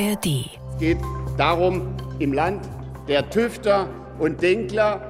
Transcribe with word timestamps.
ARD. 0.00 0.26
Es 0.74 0.78
geht 0.78 0.98
darum, 1.36 1.88
im 2.18 2.32
Land 2.32 2.68
der 3.08 3.28
Tüfter 3.30 3.88
und 4.18 4.40
Denkler 4.40 5.00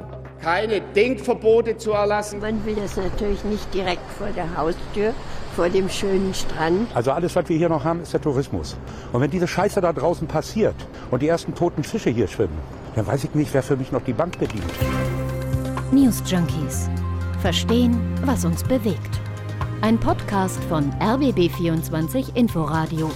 keine 0.40 0.80
Denkverbote 0.80 1.76
zu 1.76 1.92
erlassen. 1.92 2.40
Man 2.40 2.64
will 2.64 2.76
das 2.76 2.96
natürlich 2.96 3.43
nicht 3.45 3.72
direkt 3.74 4.09
vor 4.16 4.29
der 4.29 4.56
Haustür, 4.56 5.12
vor 5.56 5.68
dem 5.68 5.88
schönen 5.88 6.32
Strand. 6.32 6.88
Also 6.95 7.11
alles, 7.11 7.34
was 7.34 7.48
wir 7.48 7.56
hier 7.56 7.68
noch 7.68 7.84
haben, 7.84 8.02
ist 8.02 8.12
der 8.12 8.20
Tourismus. 8.20 8.77
Und 9.12 9.20
wenn 9.20 9.30
diese 9.30 9.48
Scheiße 9.48 9.80
da 9.80 9.93
draußen 9.93 10.29
passiert 10.29 10.77
und 11.11 11.23
die 11.23 11.29
ersten 11.29 11.55
toten 11.55 11.82
Fische 11.82 12.11
hier 12.11 12.29
schwimmen, 12.29 12.57
dann 12.95 13.07
weiß 13.07 13.25
ich 13.25 13.34
nicht, 13.34 13.52
wer 13.52 13.62
für 13.62 13.77
mich 13.77 13.93
noch 13.93 14.02
die 14.05 14.12
Bank 14.12 14.39
bedient. 14.39 14.64
News 15.93 16.23
Junkies. 16.27 16.89
Verstehen, 17.43 17.98
was 18.25 18.45
uns 18.45 18.62
bewegt. 18.62 19.20
Ein 19.80 19.98
Podcast 19.98 20.62
von 20.64 20.91
RBB24 21.00 22.36
Inforadio. 22.36 23.11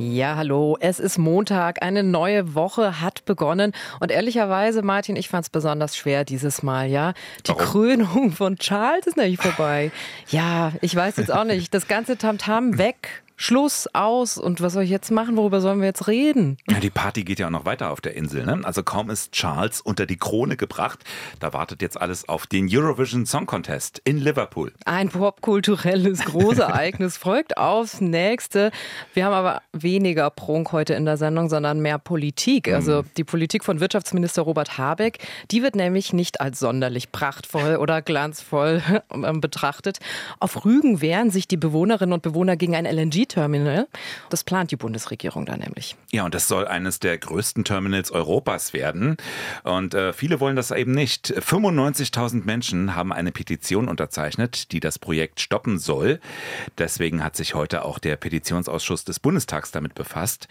Ja, 0.00 0.36
hallo, 0.36 0.76
es 0.78 1.00
ist 1.00 1.18
Montag, 1.18 1.82
eine 1.82 2.04
neue 2.04 2.54
Woche 2.54 3.00
hat 3.00 3.24
begonnen 3.24 3.72
und 3.98 4.12
ehrlicherweise, 4.12 4.82
Martin, 4.82 5.16
ich 5.16 5.28
fand 5.28 5.46
es 5.46 5.50
besonders 5.50 5.96
schwer 5.96 6.24
dieses 6.24 6.62
Mal, 6.62 6.86
ja. 6.88 7.14
Die 7.44 7.48
Warum? 7.48 7.64
Krönung 7.64 8.30
von 8.30 8.58
Charles 8.58 9.08
ist 9.08 9.16
nämlich 9.16 9.40
vorbei. 9.40 9.90
Ja, 10.28 10.70
ich 10.82 10.94
weiß 10.94 11.16
jetzt 11.16 11.32
auch 11.32 11.42
nicht, 11.42 11.74
das 11.74 11.88
ganze 11.88 12.16
Tamtam 12.16 12.78
weg 12.78 13.24
Schluss, 13.40 13.88
aus 13.92 14.36
und 14.36 14.60
was 14.60 14.72
soll 14.72 14.82
ich 14.82 14.90
jetzt 14.90 15.12
machen? 15.12 15.36
Worüber 15.36 15.60
sollen 15.60 15.78
wir 15.78 15.86
jetzt 15.86 16.08
reden? 16.08 16.56
Ja, 16.68 16.80
die 16.80 16.90
Party 16.90 17.22
geht 17.22 17.38
ja 17.38 17.46
auch 17.46 17.52
noch 17.52 17.64
weiter 17.64 17.90
auf 17.90 18.00
der 18.00 18.16
Insel. 18.16 18.44
Ne? 18.44 18.60
Also 18.64 18.82
kaum 18.82 19.10
ist 19.10 19.30
Charles 19.30 19.80
unter 19.80 20.06
die 20.06 20.16
Krone 20.16 20.56
gebracht, 20.56 21.04
da 21.38 21.52
wartet 21.52 21.80
jetzt 21.80 22.00
alles 22.00 22.28
auf 22.28 22.48
den 22.48 22.68
Eurovision 22.68 23.26
Song 23.26 23.46
Contest 23.46 24.02
in 24.04 24.18
Liverpool. 24.18 24.72
Ein 24.86 25.08
popkulturelles 25.08 26.24
Großereignis 26.24 27.16
folgt 27.16 27.56
aufs 27.56 28.00
nächste. 28.00 28.72
Wir 29.14 29.24
haben 29.24 29.32
aber 29.32 29.62
weniger 29.72 30.30
Prunk 30.30 30.72
heute 30.72 30.94
in 30.94 31.04
der 31.04 31.16
Sendung, 31.16 31.48
sondern 31.48 31.78
mehr 31.78 31.98
Politik. 31.98 32.66
Mhm. 32.66 32.74
Also 32.74 33.04
die 33.16 33.24
Politik 33.24 33.64
von 33.64 33.78
Wirtschaftsminister 33.78 34.42
Robert 34.42 34.78
Habeck, 34.78 35.18
die 35.52 35.62
wird 35.62 35.76
nämlich 35.76 36.12
nicht 36.12 36.40
als 36.40 36.58
sonderlich 36.58 37.12
prachtvoll 37.12 37.76
oder 37.76 38.02
glanzvoll 38.02 38.82
ähm, 39.14 39.40
betrachtet. 39.40 40.00
Auf 40.40 40.64
Rügen 40.64 41.00
wehren 41.00 41.30
sich 41.30 41.46
die 41.46 41.56
Bewohnerinnen 41.56 42.12
und 42.12 42.22
Bewohner 42.22 42.56
gegen 42.56 42.74
ein 42.74 42.84
LNG 42.84 43.27
terminal 43.28 43.86
Das 44.30 44.44
plant 44.44 44.70
die 44.70 44.76
Bundesregierung 44.76 45.46
da 45.46 45.56
nämlich. 45.56 45.96
Ja, 46.10 46.24
und 46.24 46.34
das 46.34 46.48
soll 46.48 46.66
eines 46.66 46.98
der 47.00 47.18
größten 47.18 47.64
Terminals 47.64 48.10
Europas 48.10 48.72
werden. 48.72 49.16
Und 49.64 49.94
äh, 49.94 50.12
viele 50.12 50.40
wollen 50.40 50.56
das 50.56 50.70
eben 50.70 50.92
nicht. 50.92 51.32
95.000 51.32 52.44
Menschen 52.44 52.94
haben 52.94 53.12
eine 53.12 53.32
Petition 53.32 53.88
unterzeichnet, 53.88 54.72
die 54.72 54.80
das 54.80 54.98
Projekt 54.98 55.40
stoppen 55.40 55.78
soll. 55.78 56.20
Deswegen 56.78 57.22
hat 57.22 57.36
sich 57.36 57.54
heute 57.54 57.84
auch 57.84 57.98
der 57.98 58.16
Petitionsausschuss 58.16 59.04
des 59.04 59.20
Bundestags 59.20 59.70
damit 59.70 59.94
befasst. 59.94 60.48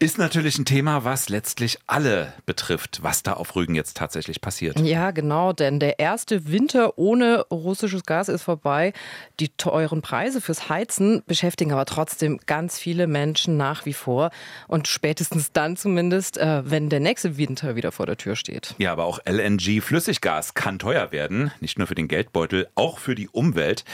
Ist 0.00 0.18
natürlich 0.18 0.58
ein 0.58 0.64
Thema, 0.64 1.04
was 1.04 1.28
letztlich 1.28 1.78
alle 1.86 2.32
betrifft, 2.46 3.02
was 3.02 3.22
da 3.22 3.34
auf 3.34 3.54
Rügen 3.54 3.74
jetzt 3.74 3.96
tatsächlich 3.96 4.40
passiert. 4.40 4.78
Ja, 4.80 5.12
genau, 5.12 5.52
denn 5.52 5.78
der 5.78 5.98
erste 5.98 6.50
Winter 6.50 6.98
ohne 6.98 7.46
russisches 7.50 8.02
Gas 8.02 8.28
ist 8.28 8.42
vorbei. 8.42 8.92
Die 9.40 9.50
teuren 9.50 10.02
Preise 10.02 10.40
fürs 10.40 10.68
Heizen 10.68 11.22
beschäftigen 11.26 11.72
aber 11.72 11.84
trotzdem 11.84 12.40
ganz 12.46 12.78
viele 12.78 13.06
Menschen 13.06 13.56
nach 13.56 13.86
wie 13.86 13.92
vor. 13.92 14.30
Und 14.66 14.88
spätestens 14.88 15.52
dann 15.52 15.76
zumindest, 15.76 16.38
äh, 16.38 16.68
wenn 16.68 16.88
der 16.88 17.00
nächste 17.00 17.36
Winter 17.36 17.76
wieder 17.76 17.92
vor 17.92 18.06
der 18.06 18.16
Tür 18.16 18.36
steht. 18.36 18.74
Ja, 18.78 18.92
aber 18.92 19.04
auch 19.04 19.20
LNG-Flüssiggas 19.24 20.54
kann 20.54 20.78
teuer 20.78 21.12
werden. 21.12 21.52
Nicht 21.60 21.78
nur 21.78 21.86
für 21.86 21.94
den 21.94 22.08
Geldbeutel, 22.08 22.68
auch 22.74 22.98
für 22.98 23.14
die 23.14 23.28
Umwelt. 23.28 23.84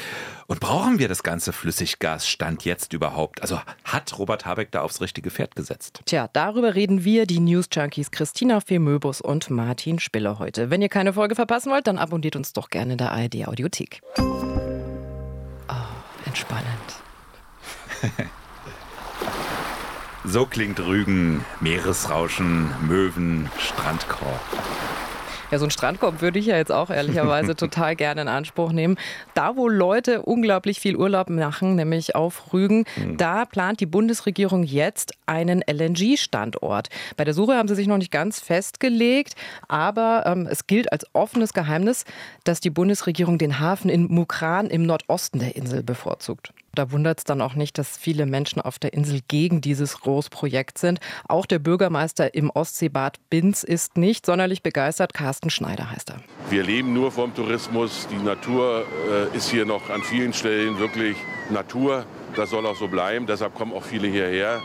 Und 0.46 0.60
brauchen 0.60 0.98
wir 0.98 1.06
das 1.06 1.22
ganze 1.22 1.52
Flüssiggasstand 1.52 2.64
jetzt 2.64 2.92
überhaupt? 2.92 3.42
Also 3.42 3.60
hat 3.84 4.18
Robert 4.18 4.46
Habeck 4.46 4.72
da 4.72 4.80
aufs 4.80 5.00
richtige 5.00 5.30
Pferd 5.30 5.54
gesetzt? 5.54 5.99
Tja, 6.06 6.28
darüber 6.32 6.74
reden 6.74 7.04
wir, 7.04 7.26
die 7.26 7.40
News 7.40 7.66
Junkies 7.70 8.10
Christina 8.10 8.60
Femöbus 8.60 9.20
und 9.20 9.50
Martin 9.50 9.98
Spiller 9.98 10.38
heute. 10.38 10.70
Wenn 10.70 10.82
ihr 10.82 10.88
keine 10.88 11.12
Folge 11.12 11.34
verpassen 11.34 11.70
wollt, 11.70 11.86
dann 11.86 11.98
abonniert 11.98 12.36
uns 12.36 12.52
doch 12.52 12.70
gerne 12.70 12.92
in 12.92 12.98
der 12.98 13.12
ARD 13.12 13.47
Audiothek. 13.47 14.00
Oh, 14.19 15.75
entspannend. 16.26 16.64
so 20.25 20.47
klingt 20.47 20.80
Rügen, 20.80 21.44
Meeresrauschen, 21.60 22.70
Möwen, 22.86 23.50
Strandkorb. 23.58 24.41
Ja, 25.50 25.59
so 25.59 25.65
ein 25.65 25.71
Strandkorb 25.71 26.22
würde 26.22 26.38
ich 26.38 26.47
ja 26.47 26.56
jetzt 26.56 26.71
auch 26.71 26.91
ehrlicherweise 26.91 27.56
total 27.56 27.97
gerne 27.97 28.22
in 28.22 28.28
Anspruch 28.28 28.72
nehmen. 28.72 28.97
Da, 29.34 29.56
wo 29.56 29.69
Leute 29.69 30.22
unglaublich 30.22 30.78
viel 30.78 30.97
Urlaub 30.97 31.28
machen, 31.28 31.75
nämlich 31.75 32.15
auf 32.15 32.53
Rügen, 32.53 32.84
mhm. 32.97 33.16
da 33.16 33.44
plant 33.44 33.81
die 33.81 33.87
Bundesregierung 33.87 34.62
jetzt 34.62 35.12
einen 35.27 35.62
LNG-Standort. 35.69 36.88
Bei 37.16 37.25
der 37.25 37.34
Suche 37.34 37.55
haben 37.55 37.69
sie 37.69 37.75
sich 37.75 37.88
noch 37.88 37.99
nicht 37.99 38.12
ganz 38.12 38.41
festgelegt, 38.41 39.34
aber 39.66 40.25
ähm, 40.27 40.47
es 40.49 40.66
gilt 40.69 40.93
als 40.93 41.05
offenes 41.15 41.53
Geheimnis, 41.53 42.05
dass 42.44 42.61
die 42.61 42.71
Bundesregierung 42.71 43.38
den 43.38 43.59
Hafen 43.59 43.91
in 43.91 44.06
Mukran 44.06 44.69
im 44.69 44.84
Nordosten 44.84 45.41
der 45.41 45.56
Insel 45.56 45.82
bevorzugt. 45.82 46.53
Da 46.75 46.92
wundert 46.92 47.19
es 47.19 47.25
dann 47.25 47.41
auch 47.41 47.54
nicht, 47.54 47.78
dass 47.78 47.97
viele 47.97 48.26
Menschen 48.26 48.60
auf 48.60 48.78
der 48.78 48.92
Insel 48.92 49.20
gegen 49.26 49.60
dieses 49.60 50.00
Großprojekt 50.00 50.78
sind. 50.78 51.00
Auch 51.28 51.47
der 51.47 51.58
Bürgermeister 51.58 52.34
im 52.34 52.50
Ostseebad 52.50 53.19
Binz 53.28 53.64
ist 53.64 53.97
nicht 53.97 54.25
sonderlich 54.25 54.62
begeistert. 54.62 55.14
Carsten 55.14 55.50
Schneider 55.50 55.91
heißt 55.91 56.10
er. 56.10 56.20
Wir 56.48 56.62
leben 56.62 56.92
nur 56.92 57.10
vom 57.10 57.34
Tourismus. 57.34 58.06
Die 58.10 58.22
Natur 58.22 58.84
äh, 59.10 59.36
ist 59.36 59.50
hier 59.50 59.64
noch 59.66 59.91
an 59.91 60.03
vielen 60.03 60.32
Stellen 60.32 60.78
wirklich 60.78 61.16
Natur. 61.50 62.06
Das 62.36 62.50
soll 62.50 62.64
auch 62.66 62.76
so 62.76 62.88
bleiben. 62.88 63.26
Deshalb 63.26 63.54
kommen 63.54 63.72
auch 63.72 63.84
viele 63.84 64.08
hierher. 64.08 64.60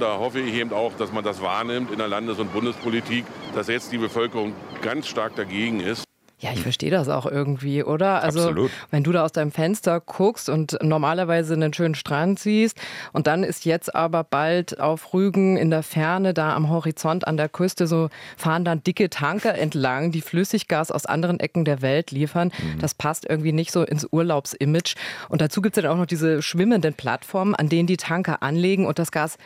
Da 0.00 0.18
hoffe 0.18 0.40
ich 0.40 0.54
eben 0.54 0.72
auch, 0.72 0.92
dass 0.94 1.12
man 1.12 1.24
das 1.24 1.42
wahrnimmt 1.42 1.90
in 1.90 1.98
der 1.98 2.08
Landes- 2.08 2.38
und 2.38 2.52
Bundespolitik, 2.52 3.24
dass 3.54 3.68
jetzt 3.68 3.90
die 3.92 3.98
Bevölkerung 3.98 4.54
ganz 4.80 5.08
stark 5.08 5.34
dagegen 5.34 5.80
ist. 5.80 6.07
Ja, 6.40 6.50
ich 6.52 6.62
verstehe 6.62 6.90
das 6.90 7.08
auch 7.08 7.26
irgendwie, 7.26 7.82
oder? 7.82 8.22
Also, 8.22 8.40
Absolut. 8.40 8.70
wenn 8.92 9.02
du 9.02 9.10
da 9.10 9.24
aus 9.24 9.32
deinem 9.32 9.50
Fenster 9.50 9.98
guckst 10.00 10.48
und 10.48 10.78
normalerweise 10.82 11.54
einen 11.54 11.74
schönen 11.74 11.96
Strand 11.96 12.38
siehst 12.38 12.78
und 13.12 13.26
dann 13.26 13.42
ist 13.42 13.64
jetzt 13.64 13.92
aber 13.92 14.22
bald 14.22 14.78
auf 14.78 15.12
Rügen 15.12 15.56
in 15.56 15.70
der 15.70 15.82
Ferne, 15.82 16.34
da 16.34 16.54
am 16.54 16.68
Horizont 16.68 17.26
an 17.26 17.36
der 17.36 17.48
Küste, 17.48 17.88
so 17.88 18.08
fahren 18.36 18.64
dann 18.64 18.84
dicke 18.84 19.10
Tanker 19.10 19.56
entlang, 19.56 20.12
die 20.12 20.20
Flüssiggas 20.20 20.92
aus 20.92 21.06
anderen 21.06 21.40
Ecken 21.40 21.64
der 21.64 21.82
Welt 21.82 22.12
liefern. 22.12 22.52
Mhm. 22.56 22.78
Das 22.78 22.94
passt 22.94 23.28
irgendwie 23.28 23.52
nicht 23.52 23.72
so 23.72 23.82
ins 23.82 24.06
Urlaubsimage. 24.08 24.94
Und 25.28 25.40
dazu 25.40 25.60
gibt 25.60 25.76
es 25.76 25.82
dann 25.82 25.90
auch 25.90 25.96
noch 25.98 26.06
diese 26.06 26.40
schwimmenden 26.40 26.94
Plattformen, 26.94 27.56
an 27.56 27.68
denen 27.68 27.88
die 27.88 27.96
Tanker 27.96 28.44
anlegen 28.44 28.86
und 28.86 29.00
das 29.00 29.10
Gas 29.10 29.38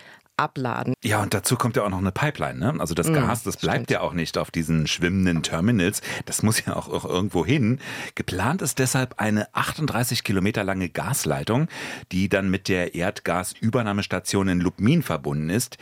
abladen. 0.42 0.94
Ja, 1.03 1.22
und 1.22 1.34
dazu 1.34 1.56
kommt 1.56 1.76
ja 1.76 1.84
auch 1.84 1.88
noch 1.88 1.98
eine 1.98 2.12
Pipeline. 2.12 2.58
Ne? 2.58 2.75
Also 2.78 2.94
das 2.94 3.08
mhm, 3.08 3.14
Gas, 3.14 3.42
das 3.42 3.56
bleibt 3.56 3.76
stimmt. 3.76 3.91
ja 3.91 4.00
auch 4.00 4.12
nicht 4.12 4.36
auf 4.38 4.50
diesen 4.50 4.86
schwimmenden 4.86 5.42
Terminals. 5.42 6.03
Das 6.26 6.42
muss 6.42 6.64
ja 6.64 6.76
auch, 6.76 6.88
auch 6.88 7.04
irgendwo 7.04 7.47
hin. 7.47 7.78
Geplant 8.14 8.62
ist 8.62 8.78
deshalb 8.78 9.14
eine 9.19 9.52
38 9.54 10.25
Kilometer 10.25 10.64
lange 10.64 10.88
Gasleitung, 10.88 11.69
die 12.10 12.28
dann 12.28 12.50
mit 12.50 12.69
der 12.69 12.94
Erdgasübernahmestation 12.94 14.48
in 14.48 14.60
Lubmin 14.60 15.02
verbunden 15.02 15.50
ist. 15.50 15.78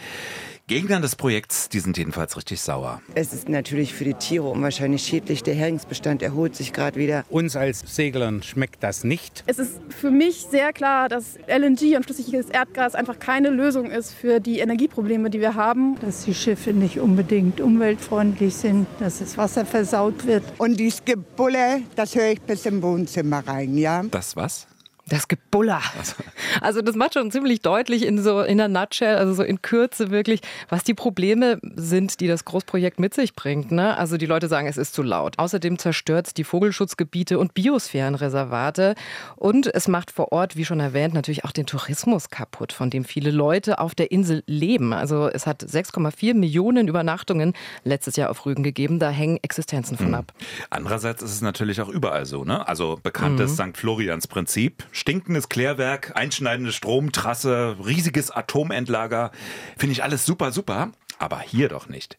Gegner 0.71 1.01
des 1.01 1.17
Projekts, 1.17 1.69
die 1.69 1.81
sind 1.81 1.99
jedenfalls 1.99 2.37
richtig 2.37 2.61
sauer. 2.61 3.03
Es 3.17 3.33
ist 3.33 3.49
natürlich 3.49 3.93
für 3.93 4.05
die 4.05 4.15
Tiere 4.15 4.45
unwahrscheinlich 4.45 5.03
schädlich. 5.03 5.43
Der 5.43 5.57
Heringsbestand 5.57 6.23
erholt 6.23 6.55
sich 6.55 6.73
gerade 6.73 6.97
wieder. 6.97 7.25
Uns 7.29 7.57
als 7.57 7.81
Seglern 7.81 8.45
schmeckt 8.45 8.81
das 8.85 9.03
nicht. 9.03 9.43
Es 9.49 9.59
ist 9.59 9.81
für 9.89 10.13
mich 10.13 10.47
sehr 10.49 10.73
klar, 10.73 11.09
dass 11.09 11.41
LNG 11.49 11.97
und 11.97 12.05
flüssiges 12.05 12.51
Erdgas 12.51 12.95
einfach 12.95 13.19
keine 13.19 13.51
Lösung 13.51 13.91
ist 13.91 14.15
für 14.15 14.39
die 14.39 14.61
Energieprobleme, 14.61 15.29
die 15.29 15.41
wir 15.41 15.57
haben. 15.57 15.99
Dass 16.03 16.25
die 16.25 16.35
Schiffe 16.35 16.73
nicht 16.73 17.01
unbedingt 17.01 17.61
umweltfreundlich 17.61 18.55
sind, 18.55 18.87
dass 19.01 19.19
das 19.19 19.37
Wasser 19.37 19.67
versaut 19.67 20.25
wird. 20.25 20.45
Und 20.59 20.79
dieses 20.79 21.05
Gebulle, 21.05 21.83
das 21.97 22.15
höre 22.15 22.31
ich 22.31 22.43
bis 22.43 22.65
im 22.67 22.81
Wohnzimmer 22.81 23.45
rein, 23.45 23.77
ja. 23.77 24.05
Das 24.09 24.37
was? 24.37 24.69
Das 25.11 25.27
Gebuller. 25.27 25.83
Also 26.61 26.83
das 26.83 26.95
macht 26.95 27.15
schon 27.15 27.31
ziemlich 27.31 27.61
deutlich 27.63 28.07
in 28.07 28.23
so 28.23 28.41
in 28.43 28.59
der 28.59 28.69
Nutshell, 28.69 29.17
also 29.17 29.35
so 29.35 29.43
in 29.43 29.61
Kürze 29.61 30.11
wirklich, 30.11 30.41
was 30.69 30.85
die 30.85 30.95
Probleme 30.95 31.59
sind, 31.63 32.21
die 32.21 32.29
das 32.29 32.45
Großprojekt 32.45 33.01
mit 33.01 33.13
sich 33.13 33.35
bringt. 33.35 33.73
Ne? 33.73 33.97
Also 33.97 34.17
die 34.17 34.27
Leute 34.27 34.47
sagen, 34.47 34.69
es 34.69 34.77
ist 34.77 34.95
zu 34.95 35.03
laut. 35.03 35.39
Außerdem 35.39 35.79
zerstört 35.79 36.29
es 36.29 36.35
die 36.35 36.45
Vogelschutzgebiete 36.45 37.39
und 37.41 37.55
Biosphärenreservate 37.55 38.95
und 39.37 39.73
es 39.75 39.89
macht 39.89 40.13
vor 40.13 40.31
Ort, 40.31 40.57
wie 40.57 40.65
schon 40.65 40.79
erwähnt, 40.79 41.13
natürlich 41.13 41.45
auch 41.45 41.53
den 41.53 41.67
Tourismus 41.67 42.31
kaputt, 42.31 42.73
von 42.73 42.89
dem 42.91 43.05
viele 43.05 43.33
Leute 43.33 43.81
auf 43.81 43.97
der 43.97 44.13
Insel 44.13 44.45
leben. 44.47 44.93
Also 44.93 45.29
es 45.29 45.45
hat 45.45 45.65
6,4 45.65 46.35
Millionen 46.35 46.87
Übernachtungen 46.87 47.55
letztes 47.83 48.15
Jahr 48.15 48.31
auf 48.31 48.47
Rügen 48.47 48.63
gegeben. 48.63 49.01
Da 49.01 49.11
hängen 49.11 49.39
Existenzen 49.43 49.97
von 49.97 50.09
mhm. 50.09 50.15
ab. 50.15 50.33
Andererseits 50.71 51.21
ist 51.23 51.33
es 51.33 51.41
natürlich 51.41 51.81
auch 51.81 51.89
überall 51.89 52.27
so. 52.27 52.45
Ne? 52.45 52.67
Also 52.69 53.01
bekanntes 53.03 53.59
mhm. 53.59 53.73
St. 53.73 53.77
Florians 53.77 54.29
Prinzip 54.29 54.85
stinkendes 55.01 55.49
Klärwerk, 55.49 56.13
einschneidende 56.15 56.73
Stromtrasse, 56.73 57.77
riesiges 57.85 58.31
Atomendlager. 58.31 59.33
Finde 59.77 59.93
ich 59.93 60.05
alles 60.05 60.27
super, 60.27 60.53
super. 60.53 60.93
Aber 61.19 61.41
hier 61.41 61.69
doch 61.69 61.89
nicht. 61.89 62.17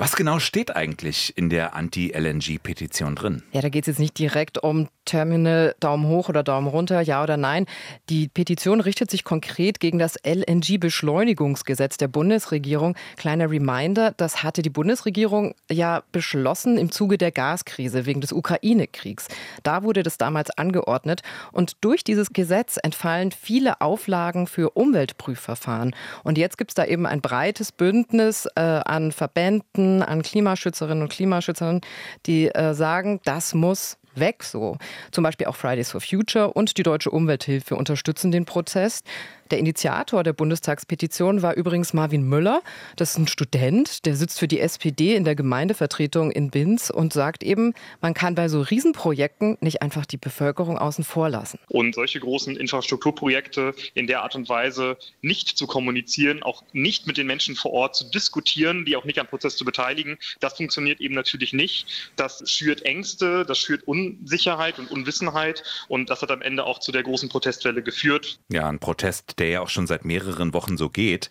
Was 0.00 0.14
genau 0.14 0.38
steht 0.38 0.76
eigentlich 0.76 1.36
in 1.36 1.50
der 1.50 1.74
Anti-LNG-Petition 1.74 3.16
drin? 3.16 3.42
Ja, 3.52 3.62
da 3.62 3.68
geht 3.68 3.82
es 3.82 3.88
jetzt 3.88 3.98
nicht 3.98 4.18
direkt 4.18 4.58
um 4.58 4.88
Terminal 5.08 5.74
Daumen 5.80 6.06
hoch 6.06 6.28
oder 6.28 6.42
Daumen 6.42 6.68
runter, 6.68 7.00
ja 7.00 7.22
oder 7.22 7.38
nein. 7.38 7.64
Die 8.10 8.28
Petition 8.28 8.80
richtet 8.80 9.10
sich 9.10 9.24
konkret 9.24 9.80
gegen 9.80 9.98
das 9.98 10.16
LNG-Beschleunigungsgesetz 10.22 11.96
der 11.96 12.08
Bundesregierung. 12.08 12.94
Kleiner 13.16 13.50
Reminder, 13.50 14.12
das 14.18 14.42
hatte 14.42 14.60
die 14.60 14.68
Bundesregierung 14.68 15.54
ja 15.70 16.02
beschlossen 16.12 16.76
im 16.76 16.92
Zuge 16.92 17.16
der 17.16 17.32
Gaskrise 17.32 18.04
wegen 18.04 18.20
des 18.20 18.32
Ukraine-Kriegs. 18.32 19.28
Da 19.62 19.82
wurde 19.82 20.02
das 20.02 20.18
damals 20.18 20.50
angeordnet 20.50 21.22
und 21.52 21.76
durch 21.80 22.04
dieses 22.04 22.34
Gesetz 22.34 22.78
entfallen 22.82 23.32
viele 23.32 23.80
Auflagen 23.80 24.46
für 24.46 24.70
Umweltprüfverfahren. 24.76 25.94
Und 26.22 26.36
jetzt 26.36 26.58
gibt 26.58 26.72
es 26.72 26.74
da 26.74 26.84
eben 26.84 27.06
ein 27.06 27.22
breites 27.22 27.72
Bündnis 27.72 28.46
äh, 28.56 28.60
an 28.60 29.12
Verbänden, 29.12 30.02
an 30.02 30.20
Klimaschützerinnen 30.20 31.02
und 31.02 31.08
Klimaschützern, 31.10 31.80
die 32.26 32.48
äh, 32.48 32.74
sagen, 32.74 33.20
das 33.24 33.54
muss 33.54 33.96
weg 34.20 34.44
so. 34.44 34.76
Zum 35.10 35.24
Beispiel 35.24 35.46
auch 35.46 35.56
Fridays 35.56 35.90
for 35.90 36.00
Future 36.00 36.52
und 36.52 36.78
die 36.78 36.82
Deutsche 36.82 37.10
Umwelthilfe 37.10 37.76
unterstützen 37.76 38.30
den 38.30 38.44
Prozess. 38.44 39.02
Der 39.50 39.58
Initiator 39.58 40.22
der 40.24 40.34
Bundestagspetition 40.34 41.40
war 41.40 41.54
übrigens 41.54 41.94
Marvin 41.94 42.22
Müller. 42.22 42.60
Das 42.96 43.12
ist 43.12 43.18
ein 43.18 43.28
Student, 43.28 44.04
der 44.04 44.14
sitzt 44.14 44.38
für 44.38 44.48
die 44.48 44.60
SPD 44.60 45.14
in 45.14 45.24
der 45.24 45.34
Gemeindevertretung 45.34 46.30
in 46.30 46.50
Binz 46.50 46.90
und 46.90 47.14
sagt 47.14 47.42
eben, 47.42 47.72
man 48.02 48.12
kann 48.12 48.34
bei 48.34 48.48
so 48.48 48.60
Riesenprojekten 48.60 49.56
nicht 49.60 49.80
einfach 49.80 50.04
die 50.04 50.18
Bevölkerung 50.18 50.76
außen 50.76 51.02
vor 51.02 51.30
lassen. 51.30 51.58
Und 51.68 51.94
solche 51.94 52.20
großen 52.20 52.56
Infrastrukturprojekte 52.56 53.74
in 53.94 54.06
der 54.06 54.22
Art 54.22 54.34
und 54.34 54.48
Weise 54.50 54.98
nicht 55.22 55.56
zu 55.56 55.66
kommunizieren, 55.66 56.42
auch 56.42 56.62
nicht 56.72 57.06
mit 57.06 57.16
den 57.16 57.26
Menschen 57.26 57.56
vor 57.56 57.72
Ort 57.72 57.96
zu 57.96 58.04
diskutieren, 58.10 58.84
die 58.84 58.96
auch 58.96 59.04
nicht 59.04 59.18
am 59.18 59.26
Prozess 59.26 59.56
zu 59.56 59.64
beteiligen, 59.64 60.18
das 60.40 60.56
funktioniert 60.56 61.00
eben 61.00 61.14
natürlich 61.14 61.54
nicht. 61.54 62.12
Das 62.16 62.42
schürt 62.50 62.82
Ängste, 62.82 63.46
das 63.46 63.58
schürt 63.58 63.88
Unsicherheit 63.88 64.78
und 64.78 64.90
Unwissenheit 64.90 65.62
und 65.88 66.10
das 66.10 66.20
hat 66.20 66.30
am 66.30 66.42
Ende 66.42 66.64
auch 66.64 66.80
zu 66.80 66.92
der 66.92 67.02
großen 67.02 67.28
Protestwelle 67.28 67.82
geführt. 67.82 68.38
Ja, 68.52 68.68
ein 68.68 68.78
Protest, 68.78 69.37
der 69.40 69.48
ja 69.48 69.60
auch 69.60 69.68
schon 69.68 69.86
seit 69.86 70.04
mehreren 70.04 70.52
Wochen 70.52 70.76
so 70.76 70.88
geht. 70.88 71.30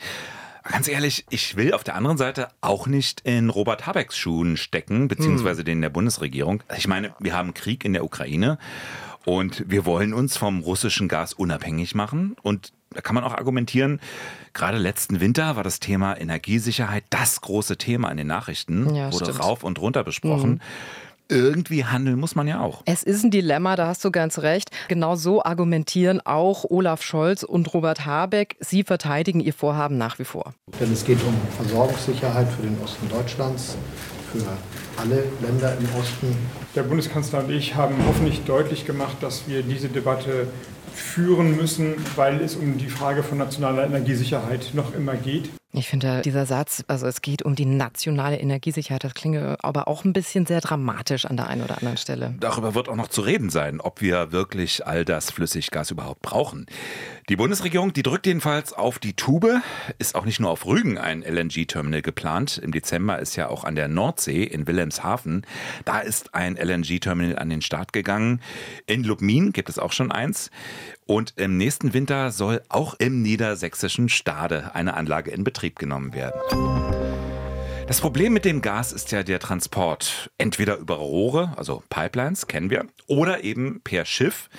Ganz 0.63 0.87
ehrlich, 0.87 1.25
ich 1.29 1.55
will 1.55 1.73
auf 1.73 1.83
der 1.83 1.95
anderen 1.95 2.17
Seite 2.17 2.49
auch 2.59 2.87
nicht 2.87 3.21
in 3.21 3.49
Robert 3.49 3.87
Habecks 3.87 4.17
Schuhen 4.17 4.57
stecken, 4.57 5.07
beziehungsweise 5.07 5.59
hm. 5.59 5.65
den 5.65 5.81
der 5.81 5.89
Bundesregierung. 5.89 6.61
Ich 6.77 6.87
meine, 6.87 7.13
wir 7.19 7.33
haben 7.33 7.53
Krieg 7.53 7.85
in 7.85 7.93
der 7.93 8.03
Ukraine 8.03 8.57
und 9.25 9.63
wir 9.67 9.85
wollen 9.85 10.13
uns 10.13 10.35
vom 10.35 10.59
russischen 10.59 11.07
Gas 11.07 11.33
unabhängig 11.33 11.95
machen. 11.95 12.35
Und 12.41 12.73
da 12.91 13.01
kann 13.01 13.15
man 13.15 13.23
auch 13.23 13.33
argumentieren, 13.33 14.01
gerade 14.53 14.77
letzten 14.77 15.19
Winter 15.19 15.55
war 15.55 15.63
das 15.63 15.79
Thema 15.79 16.19
Energiesicherheit 16.19 17.05
das 17.09 17.41
große 17.41 17.77
Thema 17.77 18.09
in 18.09 18.17
den 18.17 18.27
Nachrichten, 18.27 18.93
ja, 18.93 19.11
wurde 19.13 19.25
stimmt. 19.25 19.43
rauf 19.43 19.63
und 19.63 19.79
runter 19.79 20.03
besprochen. 20.03 20.51
Mhm 20.51 20.61
irgendwie 21.29 21.85
handeln 21.85 22.19
muss 22.19 22.35
man 22.35 22.47
ja 22.47 22.61
auch. 22.61 22.81
Es 22.85 23.03
ist 23.03 23.23
ein 23.23 23.31
Dilemma, 23.31 23.75
da 23.75 23.87
hast 23.87 24.03
du 24.05 24.11
ganz 24.11 24.39
recht. 24.39 24.69
Genau 24.87 25.15
so 25.15 25.43
argumentieren 25.43 26.21
auch 26.21 26.65
Olaf 26.69 27.01
Scholz 27.01 27.43
und 27.43 27.73
Robert 27.73 28.05
Habeck. 28.05 28.55
Sie 28.59 28.83
verteidigen 28.83 29.39
ihr 29.39 29.53
Vorhaben 29.53 29.97
nach 29.97 30.19
wie 30.19 30.25
vor. 30.25 30.53
Denn 30.79 30.91
es 30.91 31.05
geht 31.05 31.19
um 31.23 31.35
Versorgungssicherheit 31.55 32.47
für 32.49 32.63
den 32.63 32.77
Osten 32.83 33.09
Deutschlands, 33.09 33.77
für 34.31 34.45
alle 35.01 35.23
Länder 35.41 35.77
im 35.79 35.99
Osten. 35.99 36.35
Der 36.75 36.83
Bundeskanzler 36.83 37.39
und 37.43 37.51
ich 37.51 37.75
haben 37.75 37.95
hoffentlich 38.07 38.43
deutlich 38.45 38.85
gemacht, 38.85 39.17
dass 39.21 39.47
wir 39.47 39.63
diese 39.63 39.89
Debatte 39.89 40.47
führen 40.93 41.55
müssen, 41.55 41.95
weil 42.15 42.41
es 42.41 42.55
um 42.55 42.77
die 42.77 42.87
Frage 42.87 43.23
von 43.23 43.37
nationaler 43.37 43.85
Energiesicherheit 43.85 44.71
noch 44.73 44.93
immer 44.95 45.15
geht. 45.15 45.49
Ich 45.73 45.89
finde 45.89 46.21
dieser 46.21 46.45
Satz, 46.45 46.85
also 46.87 47.05
es 47.07 47.21
geht 47.21 47.43
um 47.43 47.53
die 47.53 47.65
nationale 47.65 48.39
Energiesicherheit, 48.39 49.03
das 49.03 49.13
klingt 49.13 49.37
aber 49.63 49.89
auch 49.89 50.05
ein 50.05 50.13
bisschen 50.13 50.45
sehr 50.45 50.61
dramatisch 50.61 51.25
an 51.25 51.35
der 51.35 51.47
einen 51.47 51.61
oder 51.61 51.77
anderen 51.77 51.97
Stelle. 51.97 52.33
Darüber 52.39 52.73
wird 52.73 52.87
auch 52.87 52.95
noch 52.95 53.09
zu 53.09 53.21
reden 53.21 53.49
sein, 53.49 53.81
ob 53.81 54.01
wir 54.01 54.31
wirklich 54.31 54.87
all 54.87 55.03
das 55.03 55.29
Flüssiggas 55.29 55.91
überhaupt 55.91 56.21
brauchen. 56.21 56.67
Die 57.27 57.35
Bundesregierung, 57.35 57.91
die 57.91 58.01
drückt 58.01 58.25
jedenfalls 58.25 58.71
auf 58.71 58.97
die 58.97 59.13
Tube, 59.13 59.61
ist 59.99 60.15
auch 60.15 60.23
nicht 60.23 60.39
nur 60.39 60.51
auf 60.51 60.65
Rügen 60.65 60.97
ein 60.97 61.21
LNG-Terminal 61.21 62.01
geplant. 62.01 62.57
Im 62.57 62.71
Dezember 62.71 63.19
ist 63.19 63.35
ja 63.35 63.49
auch 63.49 63.65
an 63.65 63.75
der 63.75 63.89
Nordsee 63.89 64.43
in 64.43 64.67
Wilhelmshaven, 64.67 65.45
da 65.83 65.99
ist 65.99 66.33
ein 66.33 66.55
LNG-Terminal 66.55 67.37
an 67.37 67.49
den 67.49 67.61
Start 67.61 67.91
gegangen. 67.91 68.41
In 68.85 69.03
Lubmin 69.03 69.51
gibt 69.51 69.67
es 69.67 69.79
auch 69.79 69.91
schon 69.91 70.13
eins. 70.13 70.49
Und 71.07 71.33
im 71.37 71.57
nächsten 71.57 71.93
Winter 71.93 72.31
soll 72.31 72.61
auch 72.67 72.93
im 72.95 73.21
niedersächsischen 73.21 74.09
Stade 74.09 74.75
eine 74.75 74.93
Anlage 74.95 75.31
in 75.31 75.45
Betrieb 75.45 75.79
genommen 75.79 76.13
werden. 76.13 77.06
Das 77.87 78.01
Problem 78.01 78.33
mit 78.33 78.43
dem 78.43 78.61
Gas 78.61 78.91
ist 78.91 79.13
ja 79.13 79.23
der 79.23 79.39
Transport. 79.39 80.29
Entweder 80.37 80.75
über 80.75 80.95
Rohre, 80.95 81.53
also 81.55 81.83
Pipelines, 81.89 82.47
kennen 82.47 82.69
wir, 82.69 82.85
oder 83.07 83.45
eben 83.45 83.79
per 83.81 84.03
Schiff. 84.03 84.49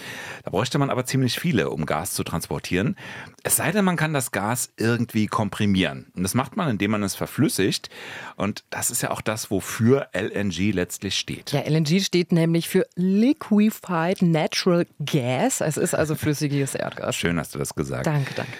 Da 0.44 0.50
bräuchte 0.50 0.78
man 0.78 0.88
aber 0.88 1.04
ziemlich 1.04 1.38
viele, 1.38 1.68
um 1.68 1.84
Gas 1.84 2.14
zu 2.14 2.24
transportieren. 2.24 2.96
Es 3.42 3.56
sei 3.56 3.70
denn, 3.70 3.84
man 3.84 3.96
kann 3.96 4.14
das 4.14 4.32
Gas 4.32 4.70
irgendwie 4.78 5.26
komprimieren. 5.26 6.06
Und 6.16 6.22
das 6.22 6.32
macht 6.32 6.56
man, 6.56 6.70
indem 6.70 6.92
man 6.92 7.02
es 7.02 7.16
verflüssigt. 7.16 7.90
Und 8.36 8.64
das 8.70 8.90
ist 8.90 9.02
ja 9.02 9.10
auch 9.10 9.20
das, 9.20 9.50
wofür 9.50 10.08
LNG 10.14 10.72
letztlich 10.72 11.18
steht. 11.18 11.52
Ja, 11.52 11.60
LNG 11.68 12.00
steht 12.00 12.32
nämlich 12.32 12.66
für 12.66 12.86
Liquefied 12.94 14.22
Natural 14.22 14.86
Gas. 15.04 15.60
Es 15.60 15.76
ist 15.76 15.94
also 15.94 16.14
flüssiges 16.14 16.74
Erdgas. 16.74 17.14
Schön 17.14 17.38
hast 17.38 17.54
du 17.54 17.58
das 17.58 17.74
gesagt. 17.74 18.06
Danke, 18.06 18.32
danke. 18.34 18.52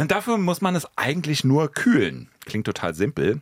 Und 0.00 0.10
dafür 0.10 0.38
muss 0.38 0.60
man 0.60 0.74
es 0.74 0.88
eigentlich 0.96 1.44
nur 1.44 1.70
kühlen. 1.70 2.28
Klingt 2.46 2.66
total 2.66 2.94
simpel. 2.94 3.40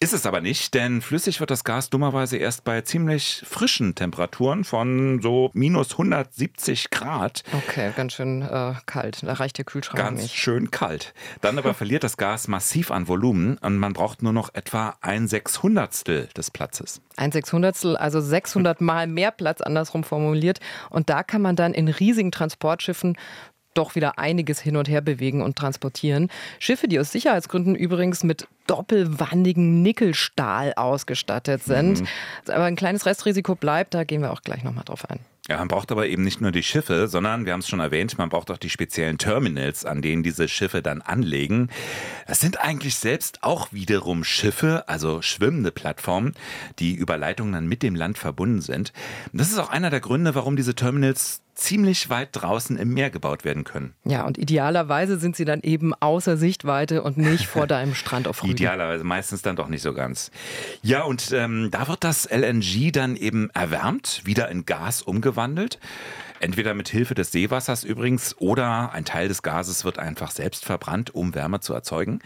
Ist 0.00 0.12
es 0.12 0.26
aber 0.26 0.40
nicht, 0.40 0.74
denn 0.74 1.00
flüssig 1.00 1.40
wird 1.40 1.50
das 1.50 1.64
Gas 1.64 1.88
dummerweise 1.88 2.36
erst 2.36 2.64
bei 2.64 2.82
ziemlich 2.82 3.42
frischen 3.46 3.94
Temperaturen 3.94 4.64
von 4.64 5.22
so 5.22 5.50
minus 5.54 5.92
170 5.92 6.90
Grad. 6.90 7.42
Okay, 7.52 7.92
ganz 7.96 8.14
schön 8.14 8.42
äh, 8.42 8.74
kalt. 8.86 9.22
Da 9.22 9.34
reicht 9.34 9.56
der 9.56 9.64
Kühlschrank 9.64 9.96
ganz 9.98 10.22
nicht. 10.22 10.34
schön 10.34 10.70
kalt. 10.70 11.14
Dann 11.40 11.58
aber 11.58 11.74
verliert 11.74 12.04
das 12.04 12.16
Gas 12.16 12.48
massiv 12.48 12.90
an 12.90 13.08
Volumen 13.08 13.56
und 13.58 13.78
man 13.78 13.92
braucht 13.92 14.22
nur 14.22 14.32
noch 14.32 14.52
etwa 14.52 14.96
ein 15.00 15.28
Sechshundertstel 15.28 16.28
des 16.36 16.50
Platzes. 16.50 17.00
Ein 17.16 17.32
Sechshundertstel, 17.32 17.96
also 17.96 18.20
600 18.20 18.80
Mal 18.80 19.06
mehr 19.06 19.30
Platz, 19.30 19.60
andersrum 19.62 20.04
formuliert. 20.04 20.58
Und 20.90 21.08
da 21.08 21.22
kann 21.22 21.40
man 21.40 21.56
dann 21.56 21.72
in 21.72 21.88
riesigen 21.88 22.32
Transportschiffen 22.32 23.16
doch 23.74 23.94
wieder 23.94 24.18
einiges 24.18 24.60
hin 24.60 24.76
und 24.76 24.88
her 24.88 25.00
bewegen 25.00 25.42
und 25.42 25.56
transportieren. 25.56 26.30
Schiffe, 26.58 26.88
die 26.88 26.98
aus 26.98 27.12
Sicherheitsgründen 27.12 27.74
übrigens 27.74 28.24
mit 28.24 28.48
doppelwandigem 28.66 29.82
Nickelstahl 29.82 30.72
ausgestattet 30.74 31.62
sind. 31.62 32.00
Mhm. 32.00 32.06
Aber 32.48 32.64
ein 32.64 32.76
kleines 32.76 33.06
Restrisiko 33.06 33.54
bleibt, 33.54 33.94
da 33.94 34.04
gehen 34.04 34.22
wir 34.22 34.32
auch 34.32 34.42
gleich 34.42 34.64
nochmal 34.64 34.84
drauf 34.84 35.08
ein. 35.08 35.20
Ja, 35.46 35.58
man 35.58 35.68
braucht 35.68 35.92
aber 35.92 36.06
eben 36.06 36.24
nicht 36.24 36.40
nur 36.40 36.52
die 36.52 36.62
Schiffe, 36.62 37.06
sondern 37.06 37.44
wir 37.44 37.52
haben 37.52 37.60
es 37.60 37.68
schon 37.68 37.80
erwähnt, 37.80 38.16
man 38.16 38.30
braucht 38.30 38.50
auch 38.50 38.56
die 38.56 38.70
speziellen 38.70 39.18
Terminals, 39.18 39.84
an 39.84 40.00
denen 40.00 40.22
diese 40.22 40.48
Schiffe 40.48 40.80
dann 40.80 41.02
anlegen. 41.02 41.68
Das 42.26 42.40
sind 42.40 42.58
eigentlich 42.64 42.94
selbst 42.94 43.42
auch 43.42 43.70
wiederum 43.70 44.24
Schiffe, 44.24 44.88
also 44.88 45.20
schwimmende 45.20 45.70
Plattformen, 45.70 46.32
die 46.78 46.94
über 46.94 47.18
Leitungen 47.18 47.52
dann 47.52 47.66
mit 47.66 47.82
dem 47.82 47.94
Land 47.94 48.16
verbunden 48.16 48.62
sind. 48.62 48.94
Das 49.34 49.50
ist 49.50 49.58
auch 49.58 49.68
einer 49.68 49.90
der 49.90 50.00
Gründe, 50.00 50.34
warum 50.34 50.56
diese 50.56 50.74
Terminals 50.74 51.42
ziemlich 51.54 52.10
weit 52.10 52.30
draußen 52.32 52.76
im 52.76 52.92
Meer 52.94 53.10
gebaut 53.10 53.44
werden 53.44 53.64
können. 53.64 53.94
Ja, 54.04 54.24
und 54.24 54.38
idealerweise 54.38 55.18
sind 55.18 55.36
sie 55.36 55.44
dann 55.44 55.60
eben 55.62 55.94
außer 55.94 56.36
Sichtweite 56.36 57.02
und 57.02 57.16
nicht 57.16 57.46
vor 57.46 57.66
deinem 57.68 57.94
Strand 57.94 58.28
auf 58.28 58.42
Rügen. 58.42 58.52
Idealerweise, 58.52 59.04
meistens 59.04 59.42
dann 59.42 59.56
doch 59.56 59.68
nicht 59.68 59.82
so 59.82 59.94
ganz. 59.94 60.30
Ja, 60.82 61.02
und 61.02 61.32
ähm, 61.32 61.68
da 61.70 61.88
wird 61.88 62.04
das 62.04 62.28
LNG 62.30 62.92
dann 62.92 63.16
eben 63.16 63.50
erwärmt, 63.50 64.22
wieder 64.24 64.48
in 64.50 64.66
Gas 64.66 65.02
umgewandelt. 65.02 65.78
Entweder 66.40 66.74
mit 66.74 66.88
Hilfe 66.88 67.14
des 67.14 67.32
Seewassers 67.32 67.84
übrigens 67.84 68.36
oder 68.38 68.92
ein 68.92 69.04
Teil 69.04 69.28
des 69.28 69.42
Gases 69.42 69.84
wird 69.84 69.98
einfach 69.98 70.30
selbst 70.30 70.64
verbrannt, 70.64 71.14
um 71.14 71.34
Wärme 71.34 71.60
zu 71.60 71.72
erzeugen. 71.72 72.20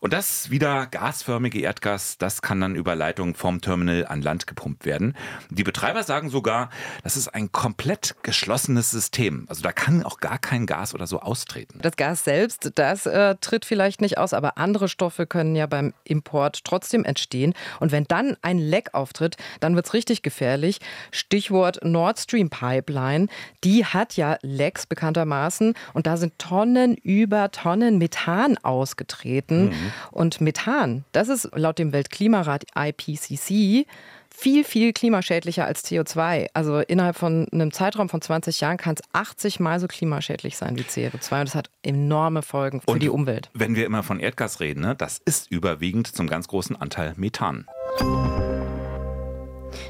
Und 0.00 0.12
das 0.12 0.50
wieder 0.50 0.86
gasförmige 0.86 1.60
Erdgas, 1.60 2.18
das 2.18 2.40
kann 2.40 2.60
dann 2.60 2.76
über 2.76 2.94
Leitung 2.94 3.34
vom 3.34 3.60
Terminal 3.60 4.06
an 4.06 4.22
Land 4.22 4.46
gepumpt 4.46 4.84
werden. 4.84 5.16
Die 5.50 5.64
Betreiber 5.64 6.04
sagen 6.04 6.30
sogar, 6.30 6.70
das 7.02 7.16
ist 7.16 7.28
ein 7.28 7.50
komplett 7.50 8.14
geschlossenes 8.22 8.92
System. 8.92 9.46
Also 9.48 9.62
da 9.62 9.72
kann 9.72 10.04
auch 10.04 10.20
gar 10.20 10.38
kein 10.38 10.66
Gas 10.66 10.94
oder 10.94 11.08
so 11.08 11.20
austreten. 11.20 11.80
Das 11.82 11.96
Gas 11.96 12.22
selbst, 12.22 12.70
das 12.76 13.06
äh, 13.06 13.34
tritt 13.40 13.64
vielleicht 13.64 14.00
nicht 14.00 14.18
aus, 14.18 14.34
aber 14.34 14.56
andere 14.56 14.88
Stoffe 14.88 15.26
können 15.26 15.56
ja 15.56 15.66
beim 15.66 15.92
Import 16.04 16.62
trotzdem 16.62 17.04
entstehen. 17.04 17.54
Und 17.80 17.90
wenn 17.90 18.04
dann 18.04 18.36
ein 18.40 18.58
Leck 18.58 18.94
auftritt, 18.94 19.36
dann 19.58 19.74
wird 19.74 19.86
es 19.86 19.94
richtig 19.94 20.22
gefährlich. 20.22 20.78
Stichwort 21.10 21.80
Nord 21.82 22.20
Stream 22.20 22.50
Pipeline. 22.50 23.26
Die 23.64 23.84
hat 23.84 24.16
ja 24.16 24.38
Lecks 24.42 24.86
bekanntermaßen 24.86 25.74
und 25.92 26.06
da 26.06 26.16
sind 26.16 26.38
Tonnen 26.38 26.94
über 26.94 27.50
Tonnen 27.50 27.98
Methan 27.98 28.58
ausgetreten. 28.58 29.70
Mhm. 29.70 29.87
Und 30.10 30.40
Methan, 30.40 31.04
das 31.12 31.28
ist 31.28 31.48
laut 31.54 31.78
dem 31.78 31.92
Weltklimarat 31.92 32.64
IPCC 32.76 33.86
viel, 34.38 34.62
viel 34.62 34.92
klimaschädlicher 34.92 35.64
als 35.64 35.84
CO2. 35.84 36.46
Also 36.54 36.78
innerhalb 36.78 37.16
von 37.16 37.46
einem 37.52 37.72
Zeitraum 37.72 38.08
von 38.08 38.22
20 38.22 38.60
Jahren 38.60 38.76
kann 38.76 38.94
es 38.94 39.02
80 39.12 39.58
Mal 39.58 39.80
so 39.80 39.88
klimaschädlich 39.88 40.56
sein 40.56 40.76
wie 40.76 40.82
CO2 40.82 41.40
und 41.40 41.48
das 41.48 41.54
hat 41.54 41.70
enorme 41.82 42.42
Folgen 42.42 42.80
für 42.80 42.90
und 42.90 43.02
die 43.02 43.08
Umwelt. 43.08 43.50
Wenn 43.54 43.74
wir 43.74 43.84
immer 43.84 44.02
von 44.02 44.20
Erdgas 44.20 44.60
reden, 44.60 44.80
ne, 44.80 44.94
das 44.94 45.20
ist 45.24 45.50
überwiegend 45.50 46.06
zum 46.06 46.28
ganz 46.28 46.46
großen 46.48 46.76
Anteil 46.76 47.14
Methan. 47.16 47.66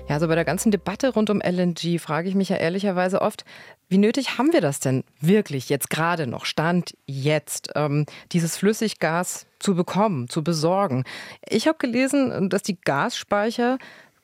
Ja, 0.09 0.15
also 0.15 0.29
bei 0.29 0.35
der 0.35 0.47
ganzen 0.47 0.71
Debatte 0.71 1.11
rund 1.11 1.29
um 1.29 1.43
LNG 1.43 1.99
frage 2.01 2.31
ich 2.31 2.35
mich 2.35 2.49
ja 2.49 2.57
ehrlicherweise 2.57 3.21
oft, 3.21 3.45
wie 3.91 3.99
nötig 3.99 4.39
haben 4.39 4.55
wir 4.55 4.63
das 4.63 4.81
denn 4.81 5.05
wirklich 5.21 5.69
jetzt 5.69 5.91
gerade 5.91 6.27
noch, 6.27 6.47
Stand 6.47 6.97
jetzt, 7.07 7.73
ähm, 7.75 8.07
dieses 8.33 8.57
Flüssiggas 8.57 9.47
zu 9.59 9.75
bekommen, 9.75 10.29
zu 10.31 10.43
besorgen? 10.43 11.05
Ich 11.47 11.69
habe 11.69 11.77
gelesen, 11.77 12.49
dass 12.49 12.63
die 12.63 12.81
Gasspeicher 12.81 13.77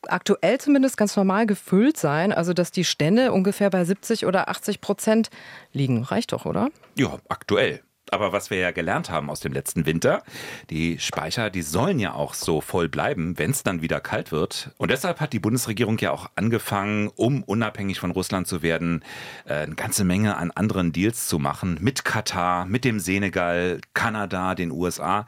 aktuell 0.09 0.59
zumindest 0.59 0.97
ganz 0.97 1.17
normal 1.17 1.47
gefüllt 1.47 1.99
seien, 1.99 2.33
also 2.33 2.55
dass 2.55 2.71
die 2.71 2.85
Stände 2.85 3.33
ungefähr 3.33 3.69
bei 3.69 3.85
70 3.85 4.25
oder 4.25 4.49
80 4.49 4.81
Prozent 4.81 5.29
liegen. 5.73 6.03
Reicht 6.03 6.33
doch, 6.33 6.47
oder? 6.47 6.71
Ja, 6.97 7.19
aktuell. 7.29 7.83
Aber 8.14 8.33
was 8.33 8.49
wir 8.49 8.59
ja 8.59 8.71
gelernt 8.71 9.11
haben 9.11 9.28
aus 9.28 9.40
dem 9.40 9.52
letzten 9.52 9.87
Winter, 9.87 10.23
die 10.71 11.00
Speicher, 11.00 11.50
die 11.50 11.62
sollen 11.62 11.99
ja 11.99 12.14
auch 12.14 12.33
so 12.35 12.61
voll 12.61 12.88
bleiben, 12.88 13.37
wenn 13.38 13.50
es 13.50 13.64
dann 13.64 13.83
wieder 13.83 14.00
kalt 14.00 14.30
wird. 14.30 14.71
Und 14.78 14.92
deshalb 14.92 15.18
hat 15.18 15.33
die 15.33 15.40
Bundesregierung 15.40 15.99
ja 15.99 16.12
auch 16.12 16.30
angefangen, 16.37 17.11
um 17.16 17.42
unabhängig 17.42 17.99
von 17.99 18.12
Russland 18.12 18.47
zu 18.47 18.62
werden, 18.62 19.02
äh, 19.47 19.54
eine 19.54 19.75
ganze 19.75 20.04
Menge 20.04 20.37
an 20.37 20.52
anderen 20.52 20.92
Deals 20.92 21.26
zu 21.26 21.40
machen. 21.40 21.78
Mit 21.80 22.04
Katar, 22.04 22.66
mit 22.66 22.85
dem 22.85 23.00
Senegal, 23.00 23.80
Kanada, 23.94 24.54
den 24.54 24.71
USA. 24.71 25.26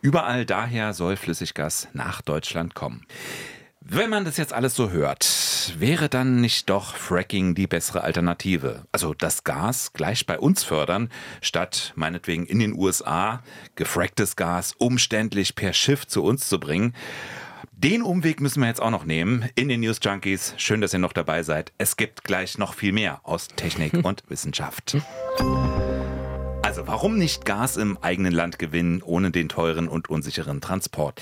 Überall 0.00 0.46
daher 0.46 0.94
soll 0.94 1.16
Flüssiggas 1.16 1.88
nach 1.94 2.22
Deutschland 2.22 2.76
kommen. 2.76 3.04
Wenn 3.82 4.10
man 4.10 4.26
das 4.26 4.36
jetzt 4.36 4.52
alles 4.52 4.74
so 4.74 4.90
hört, 4.90 5.74
wäre 5.78 6.10
dann 6.10 6.40
nicht 6.42 6.68
doch 6.68 6.96
Fracking 6.96 7.54
die 7.54 7.66
bessere 7.66 8.04
Alternative? 8.04 8.84
Also 8.92 9.14
das 9.14 9.42
Gas 9.42 9.94
gleich 9.94 10.26
bei 10.26 10.38
uns 10.38 10.62
fördern, 10.62 11.08
statt 11.40 11.92
meinetwegen 11.96 12.44
in 12.44 12.58
den 12.58 12.74
USA 12.74 13.42
gefracktes 13.76 14.36
Gas 14.36 14.74
umständlich 14.76 15.54
per 15.54 15.72
Schiff 15.72 16.06
zu 16.06 16.22
uns 16.22 16.48
zu 16.48 16.60
bringen. 16.60 16.94
Den 17.72 18.02
Umweg 18.02 18.40
müssen 18.40 18.60
wir 18.60 18.68
jetzt 18.68 18.82
auch 18.82 18.90
noch 18.90 19.06
nehmen 19.06 19.48
in 19.54 19.68
den 19.68 19.80
News 19.80 19.98
Junkies. 20.02 20.52
Schön, 20.58 20.82
dass 20.82 20.92
ihr 20.92 20.98
noch 20.98 21.14
dabei 21.14 21.42
seid. 21.42 21.72
Es 21.78 21.96
gibt 21.96 22.24
gleich 22.24 22.58
noch 22.58 22.74
viel 22.74 22.92
mehr 22.92 23.20
aus 23.22 23.48
Technik 23.48 23.94
und 24.04 24.22
Wissenschaft. 24.28 24.98
Also 26.70 26.86
warum 26.86 27.18
nicht 27.18 27.46
Gas 27.46 27.76
im 27.76 27.98
eigenen 28.00 28.32
Land 28.32 28.60
gewinnen, 28.60 29.02
ohne 29.02 29.32
den 29.32 29.48
teuren 29.48 29.88
und 29.88 30.08
unsicheren 30.08 30.60
Transport? 30.60 31.20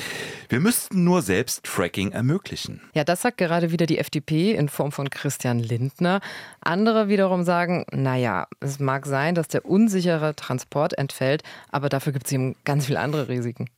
Wir 0.51 0.61
müssten 0.61 1.05
nur 1.05 1.23
selbst 1.23 1.67
Fracking 1.67 2.13
ermöglichen. 2.13 2.83
Ja, 2.93 3.03
das 3.03 3.23
sagt 3.23 3.39
gerade 3.39 3.73
wieder 3.73 3.87
die 3.87 3.97
FDP 3.97 4.53
in 4.53 4.69
Form 4.69 4.93
von 4.93 5.09
Christian 5.09 5.59
Lindner. 5.59 6.21
Andere 6.61 7.09
wiederum 7.09 7.45
sagen, 7.45 7.87
naja, 7.91 8.47
es 8.61 8.79
mag 8.79 9.07
sein, 9.07 9.35
dass 9.35 9.49
der 9.49 9.65
unsichere 9.65 10.37
Transport 10.37 10.99
entfällt, 10.99 11.43
aber 11.71 11.89
dafür 11.89 12.13
gibt 12.13 12.27
es 12.27 12.33
eben 12.33 12.55
ganz 12.67 12.85
viele 12.85 13.01
andere 13.01 13.29
Risiken. 13.31 13.71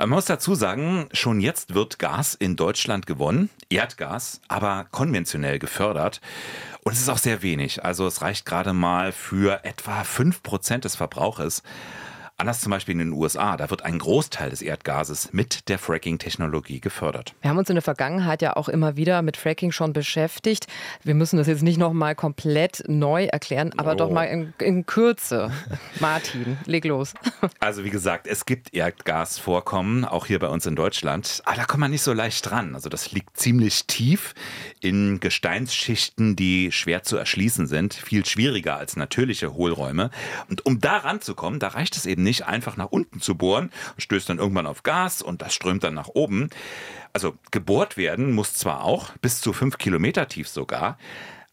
Man 0.00 0.10
muss 0.10 0.26
dazu 0.26 0.54
sagen, 0.54 1.08
schon 1.10 1.40
jetzt 1.40 1.74
wird 1.74 1.98
Gas 1.98 2.36
in 2.36 2.54
Deutschland 2.54 3.04
gewonnen, 3.08 3.50
Erdgas, 3.68 4.40
aber 4.46 4.86
konventionell 4.92 5.58
gefördert. 5.58 6.20
Und 6.84 6.92
es 6.92 7.00
ist 7.00 7.08
auch 7.08 7.18
sehr 7.18 7.42
wenig. 7.42 7.84
Also 7.84 8.06
es 8.06 8.22
reicht 8.22 8.46
gerade 8.46 8.72
mal 8.72 9.10
für 9.10 9.64
etwa 9.64 10.02
5% 10.02 10.78
des 10.78 10.94
Verbrauches. 10.94 11.64
Anders 12.40 12.60
zum 12.60 12.70
Beispiel 12.70 12.92
in 12.92 13.00
den 13.00 13.12
USA, 13.12 13.56
da 13.56 13.68
wird 13.68 13.84
ein 13.84 13.98
Großteil 13.98 14.50
des 14.50 14.62
Erdgases 14.62 15.30
mit 15.32 15.68
der 15.68 15.76
Fracking-Technologie 15.76 16.78
gefördert. 16.78 17.34
Wir 17.40 17.50
haben 17.50 17.58
uns 17.58 17.68
in 17.68 17.74
der 17.74 17.82
Vergangenheit 17.82 18.42
ja 18.42 18.56
auch 18.56 18.68
immer 18.68 18.94
wieder 18.94 19.22
mit 19.22 19.36
Fracking 19.36 19.72
schon 19.72 19.92
beschäftigt. 19.92 20.68
Wir 21.02 21.16
müssen 21.16 21.36
das 21.36 21.48
jetzt 21.48 21.64
nicht 21.64 21.78
nochmal 21.78 22.14
komplett 22.14 22.84
neu 22.86 23.24
erklären, 23.24 23.72
aber 23.76 23.94
oh. 23.94 23.96
doch 23.96 24.10
mal 24.12 24.26
in, 24.26 24.54
in 24.60 24.86
Kürze. 24.86 25.50
Martin, 25.98 26.58
leg 26.64 26.84
los. 26.84 27.14
Also 27.60 27.84
wie 27.84 27.90
gesagt, 27.90 28.26
es 28.28 28.46
gibt 28.46 28.72
Erdgasvorkommen, 28.72 30.04
auch 30.04 30.26
hier 30.26 30.38
bei 30.38 30.48
uns 30.48 30.64
in 30.64 30.76
Deutschland, 30.76 31.42
aber 31.44 31.56
da 31.56 31.64
kommt 31.64 31.80
man 31.80 31.90
nicht 31.90 32.02
so 32.02 32.12
leicht 32.12 32.48
dran. 32.48 32.74
Also 32.74 32.88
das 32.88 33.10
liegt 33.10 33.36
ziemlich 33.36 33.86
tief 33.86 34.34
in 34.80 35.18
Gesteinsschichten, 35.18 36.36
die 36.36 36.70
schwer 36.70 37.02
zu 37.02 37.16
erschließen 37.16 37.66
sind, 37.66 37.94
viel 37.94 38.24
schwieriger 38.24 38.76
als 38.76 38.96
natürliche 38.96 39.54
Hohlräume. 39.54 40.10
Und 40.48 40.64
um 40.66 40.78
da 40.80 40.98
ranzukommen, 40.98 41.58
da 41.58 41.68
reicht 41.68 41.96
es 41.96 42.06
eben 42.06 42.22
nicht 42.22 42.27
einfach 42.46 42.76
nach 42.76 42.90
unten 42.90 43.20
zu 43.20 43.36
bohren, 43.36 43.70
stößt 43.96 44.28
dann 44.28 44.38
irgendwann 44.38 44.66
auf 44.66 44.82
Gas 44.82 45.22
und 45.22 45.42
das 45.42 45.54
strömt 45.54 45.84
dann 45.84 45.94
nach 45.94 46.08
oben. 46.08 46.50
Also 47.12 47.34
gebohrt 47.50 47.96
werden 47.96 48.32
muss 48.32 48.54
zwar 48.54 48.84
auch, 48.84 49.10
bis 49.20 49.40
zu 49.40 49.52
fünf 49.52 49.78
Kilometer 49.78 50.28
tief 50.28 50.48
sogar, 50.48 50.98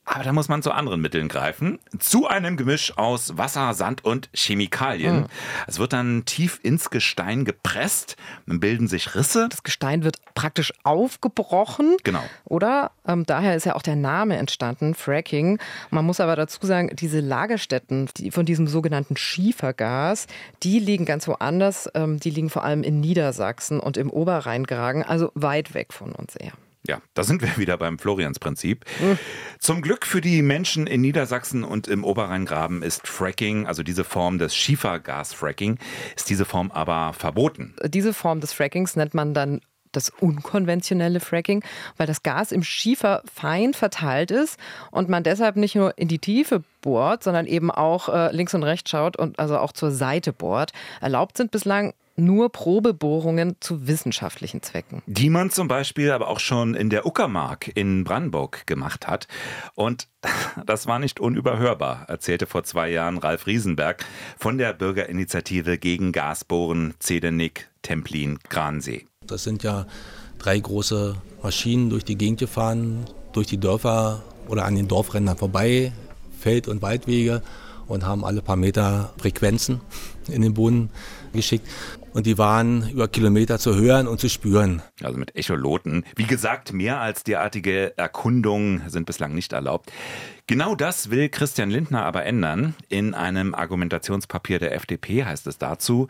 aber 0.06 0.24
da 0.24 0.34
muss 0.34 0.48
man 0.48 0.62
zu 0.62 0.72
anderen 0.72 1.02
Mitteln 1.02 1.28
greifen. 1.28 1.80
Zu 1.98 2.28
einem 2.28 2.58
Gemisch 2.58 2.98
aus 2.98 3.38
Wasser, 3.38 3.74
Sand 3.74 4.06
und 4.06 4.30
Chemikalien. 4.34 5.22
Mhm. 5.22 5.26
Es 5.68 5.80
wird 5.80 5.94
dann 5.94 6.26
tief 6.26 6.60
ins 6.62 6.92
Gestein 6.92 7.44
gepresst, 7.44 8.16
dann 8.46 8.60
bilden 8.60 8.88
sich 8.88 9.16
Risse. 9.16 9.50
Das 9.50 9.64
Gestein 9.64 10.04
wird 10.04 10.18
praktisch 10.36 10.74
aufgebrochen. 10.84 11.98
Genau. 12.04 12.24
Oder? 12.46 12.92
Ähm, 13.08 13.26
daher 13.26 13.56
ist 13.56 13.66
ja 13.66 13.76
auch 13.76 13.82
der 13.82 13.96
Name 13.96 14.38
entstanden, 14.38 14.94
Fracking. 14.94 15.60
Man 15.90 16.06
muss 16.06 16.20
aber 16.20 16.36
dazu 16.36 16.66
sagen, 16.66 16.96
diese 16.96 17.20
Lagerstätten 17.20 18.08
die 18.18 18.30
von 18.30 18.46
diesem 18.46 18.68
sogenannten 18.68 19.18
Schiefergas, 19.18 20.28
die 20.62 20.80
liegen 20.80 21.06
ganz 21.06 21.28
woanders. 21.28 21.90
Ähm, 21.96 22.20
die 22.20 22.30
liegen 22.30 22.50
vor 22.52 22.64
allem 22.64 22.84
in 22.84 23.00
Niedersachsen 23.00 23.80
und 23.80 23.98
im 23.98 24.12
Oberrheingragen, 24.12 25.04
also 25.04 25.32
weit 25.34 25.74
weg 25.74 25.94
von 25.94 26.12
uns 26.12 26.36
eher. 26.36 26.54
Ja, 26.88 27.02
da 27.14 27.24
sind 27.24 27.42
wir 27.42 27.58
wieder 27.58 27.78
beim 27.78 28.00
Florians-Prinzip. 28.00 28.86
Mhm. 29.00 29.18
Zum 29.60 29.82
Glück 29.82 30.06
für 30.06 30.22
die 30.22 30.42
Menschen 30.42 30.88
in 30.88 31.02
Niedersachsen 31.02 31.64
und 31.64 31.88
im 31.88 32.04
Oberrheingraben 32.04 32.82
ist 32.82 33.08
Fracking, 33.08 33.68
also 33.68 33.84
diese 33.84 34.04
Form 34.04 34.38
des 34.40 34.56
Schiefergas-Fracking, 34.56 35.78
ist 36.16 36.30
diese 36.30 36.46
Form 36.46 36.72
aber 36.72 37.14
verboten. 37.14 37.76
Diese 37.86 38.14
Form 38.14 38.42
des 38.42 38.54
Frackings 38.54 38.96
nennt 38.96 39.14
man 39.14 39.34
dann 39.34 39.62
das 39.96 40.10
unkonventionelle 40.10 41.20
Fracking, 41.20 41.64
weil 41.98 42.08
das 42.08 42.24
Gas 42.24 42.52
im 42.52 42.64
Schiefer 42.64 43.24
fein 43.32 43.74
verteilt 43.74 44.32
ist 44.32 44.60
und 44.92 45.10
man 45.10 45.24
deshalb 45.24 45.56
nicht 45.56 45.76
nur 45.76 45.98
in 45.98 46.08
die 46.08 46.20
Tiefe 46.20 46.64
bohrt, 46.82 47.24
sondern 47.24 47.46
eben 47.46 47.72
auch 47.72 48.10
äh, 48.10 48.32
links 48.36 48.54
und 48.54 48.64
rechts 48.64 48.90
schaut 48.90 49.18
und 49.18 49.40
also 49.40 49.58
auch 49.58 49.72
zur 49.72 49.92
Seite 49.92 50.34
bohrt. 50.34 50.72
Erlaubt 51.02 51.38
sind 51.38 51.52
bislang 51.52 51.94
nur 52.16 52.50
Probebohrungen 52.52 53.58
zu 53.60 53.88
wissenschaftlichen 53.88 54.62
Zwecken. 54.62 55.02
Die 55.06 55.30
man 55.30 55.50
zum 55.50 55.68
Beispiel 55.68 56.12
aber 56.12 56.28
auch 56.28 56.40
schon 56.40 56.76
in 56.76 56.90
der 56.90 57.06
Uckermark 57.06 57.72
in 57.76 58.04
Brandenburg 58.04 58.66
gemacht 58.68 59.08
hat. 59.08 59.28
Und 59.74 60.08
das 60.66 60.88
war 60.88 61.00
nicht 61.00 61.20
unüberhörbar, 61.20 62.06
erzählte 62.08 62.46
vor 62.46 62.64
zwei 62.64 62.90
Jahren 62.90 63.18
Ralf 63.18 63.48
Riesenberg 63.48 64.06
von 64.38 64.58
der 64.58 64.74
Bürgerinitiative 64.74 65.78
gegen 65.78 66.12
Gasbohren 66.12 66.94
Zedenick, 67.00 67.70
Templin, 67.82 68.40
Gransee. 68.50 69.06
Das 69.26 69.44
sind 69.44 69.64
ja 69.64 69.86
drei 70.40 70.60
große 70.60 71.16
Maschinen 71.42 71.90
durch 71.90 72.06
die 72.06 72.18
Gegend 72.18 72.40
gefahren, 72.40 73.06
durch 73.34 73.48
die 73.48 73.60
Dörfer 73.60 74.24
oder 74.48 74.66
an 74.66 74.76
den 74.76 74.88
Dorfrändern 74.88 75.38
vorbei, 75.38 75.92
Feld- 76.40 76.68
und 76.68 76.82
Waldwege 76.82 77.42
und 77.88 78.06
haben 78.06 78.26
alle 78.26 78.42
paar 78.42 78.56
Meter 78.56 79.14
Frequenzen 79.18 79.82
in 80.28 80.42
den 80.42 80.54
Boden 80.54 80.90
geschickt 81.34 81.68
und 82.16 82.26
die 82.26 82.38
waren 82.38 82.90
über 82.92 83.10
Kilometer 83.10 83.60
zu 83.60 83.76
hören 83.76 84.08
und 84.08 84.22
zu 84.22 84.30
spüren. 84.30 84.82
Also 85.04 85.18
mit 85.18 85.36
Echoloten. 85.36 86.06
Wie 86.16 86.24
gesagt, 86.24 86.72
mehr 86.72 87.02
als 87.02 87.26
derartige 87.26 87.98
Erkundungen 87.98 88.84
sind 88.88 89.06
bislang 89.06 89.36
nicht 89.36 89.52
erlaubt. 89.52 89.92
Genau 90.48 90.76
das 90.76 91.10
will 91.10 91.28
Christian 91.28 91.70
Lindner 91.70 92.06
aber 92.06 92.24
ändern. 92.24 92.74
In 92.88 93.14
einem 93.14 93.54
Argumentationspapier 93.54 94.60
der 94.60 94.74
FDP 94.76 95.26
heißt 95.26 95.46
es 95.48 95.58
dazu, 95.58 96.08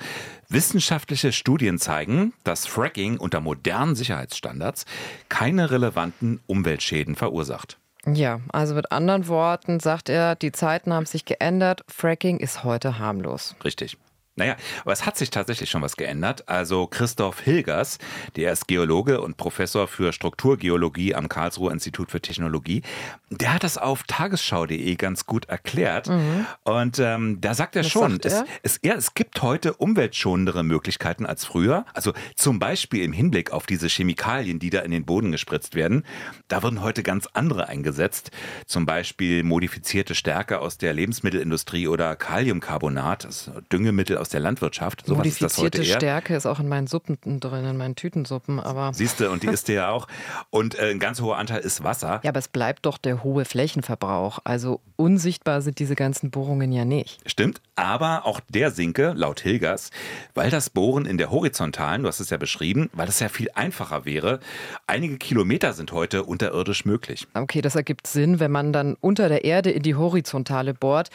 wissenschaftliche 0.47 1.31
Studien 1.31 1.79
zeigen, 1.79 2.33
dass 2.43 2.67
Fracking 2.67 3.17
unter 3.17 3.41
modernen 3.41 3.95
Sicherheitsstandards 3.95 4.85
keine 5.27 5.71
relevanten 5.71 6.39
Umweltschäden 6.45 7.15
verursacht. 7.15 7.79
Ja, 8.13 8.39
also 8.51 8.75
mit 8.75 8.91
anderen 8.91 9.27
Worten 9.27 9.79
sagt 9.79 10.09
er, 10.09 10.35
die 10.35 10.51
Zeiten 10.51 10.93
haben 10.93 11.05
sich 11.05 11.25
geändert, 11.25 11.83
Fracking 11.87 12.39
ist 12.39 12.63
heute 12.63 12.99
harmlos. 12.99 13.55
Richtig. 13.63 13.97
Naja, 14.37 14.57
aber 14.81 14.91
es 14.91 15.05
hat 15.05 15.17
sich 15.17 15.29
tatsächlich 15.29 15.69
schon 15.69 15.81
was 15.81 15.95
geändert. 15.95 16.49
Also 16.49 16.87
Christoph 16.87 17.39
Hilgers, 17.39 17.99
der 18.35 18.51
ist 18.51 18.67
Geologe 18.67 19.21
und 19.21 19.37
Professor 19.37 19.87
für 19.87 20.11
Strukturgeologie 20.11 21.15
am 21.15 21.29
Karlsruher 21.29 21.71
Institut 21.71 22.11
für 22.11 22.19
Technologie, 22.19 22.81
der 23.29 23.53
hat 23.53 23.63
das 23.63 23.77
auf 23.77 24.03
tagesschau.de 24.03 24.95
ganz 24.95 25.25
gut 25.25 25.45
erklärt. 25.45 26.09
Mhm. 26.09 26.45
Und 26.63 26.99
ähm, 26.99 27.39
da 27.39 27.53
sagt 27.53 27.77
er 27.77 27.85
was 27.85 27.91
schon, 27.91 28.11
sagt 28.13 28.25
er? 28.25 28.45
Es, 28.61 28.73
es, 28.75 28.79
ja, 28.83 28.95
es 28.95 29.13
gibt 29.13 29.41
heute 29.41 29.73
umweltschonendere 29.73 30.63
Möglichkeiten 30.63 31.25
als 31.25 31.45
früher. 31.45 31.85
Also 31.93 32.11
zum 32.35 32.59
Beispiel 32.59 33.03
im 33.03 33.13
Hinblick 33.13 33.51
auf 33.51 33.65
diese 33.65 33.87
Chemikalien, 33.87 34.59
die 34.59 34.69
da 34.69 34.81
in 34.81 34.91
den 34.91 35.05
Boden 35.05 35.31
gespritzt 35.31 35.75
werden. 35.75 36.03
Da 36.49 36.61
wurden 36.61 36.81
heute 36.81 37.03
ganz 37.03 37.27
andere 37.33 37.69
eingesetzt. 37.69 38.31
Zum 38.65 38.85
Beispiel 38.85 39.43
modifizierte 39.43 40.13
Stärke 40.13 40.59
aus 40.59 40.77
der 40.77 40.93
Lebensmittelindustrie 40.93 41.87
oder 41.87 42.17
Kaliumcarbonat, 42.17 43.23
das 43.23 43.49
Düngemittel 43.71 44.17
aus 44.17 44.24
aus 44.25 44.29
der 44.29 44.39
Landwirtschaft. 44.39 45.03
So 45.05 45.17
was 45.17 45.27
ist 45.27 45.41
das 45.41 45.57
heute 45.57 45.77
Modifizierte 45.77 45.87
eher. 45.87 45.99
Stärke 45.99 46.35
ist 46.35 46.47
auch 46.47 46.59
in 46.59 46.67
meinen 46.67 46.87
Suppen 46.87 47.39
drin, 47.39 47.63
in 47.65 47.77
meinen 47.77 47.95
Tütensuppen, 47.95 48.59
aber. 48.59 48.91
Siehst 48.93 49.19
du, 49.19 49.29
und 49.29 49.43
die 49.43 49.47
isst 49.53 49.67
du 49.67 49.73
ja 49.73 49.89
auch. 49.89 50.07
Und 50.49 50.79
äh, 50.79 50.89
ein 50.89 50.99
ganz 50.99 51.21
hoher 51.21 51.37
Anteil 51.37 51.59
ist 51.59 51.83
Wasser. 51.83 52.21
Ja, 52.23 52.29
aber 52.29 52.39
es 52.39 52.47
bleibt 52.47 52.87
doch 52.87 52.97
der 52.97 53.23
hohe 53.23 53.45
Flächenverbrauch. 53.45 54.39
Also 54.43 54.81
unsichtbar 54.95 55.61
sind 55.61 55.77
diese 55.77 55.95
ganzen 55.95 56.31
Bohrungen 56.31 56.71
ja 56.71 56.85
nicht. 56.85 57.19
Stimmt, 57.29 57.61
aber 57.75 58.25
auch 58.25 58.39
der 58.49 58.71
sinke, 58.71 59.13
laut 59.15 59.41
Hilgers, 59.41 59.91
weil 60.33 60.49
das 60.49 60.71
Bohren 60.71 61.05
in 61.05 61.17
der 61.17 61.29
horizontalen, 61.29 62.01
du 62.01 62.07
hast 62.07 62.19
es 62.19 62.31
ja 62.31 62.37
beschrieben, 62.37 62.89
weil 62.93 63.05
das 63.05 63.19
ja 63.19 63.29
viel 63.29 63.49
einfacher 63.53 64.05
wäre. 64.05 64.39
Einige 64.87 65.17
Kilometer 65.17 65.73
sind 65.73 65.91
heute 65.91 66.23
unterirdisch 66.23 66.85
möglich. 66.85 67.27
Okay, 67.35 67.61
das 67.61 67.75
ergibt 67.75 68.07
Sinn, 68.07 68.39
wenn 68.39 68.51
man 68.51 68.73
dann 68.73 68.95
unter 69.01 69.29
der 69.29 69.43
Erde 69.43 69.69
in 69.69 69.83
die 69.83 69.95
Horizontale 69.95 70.73
bohrt. 70.73 71.09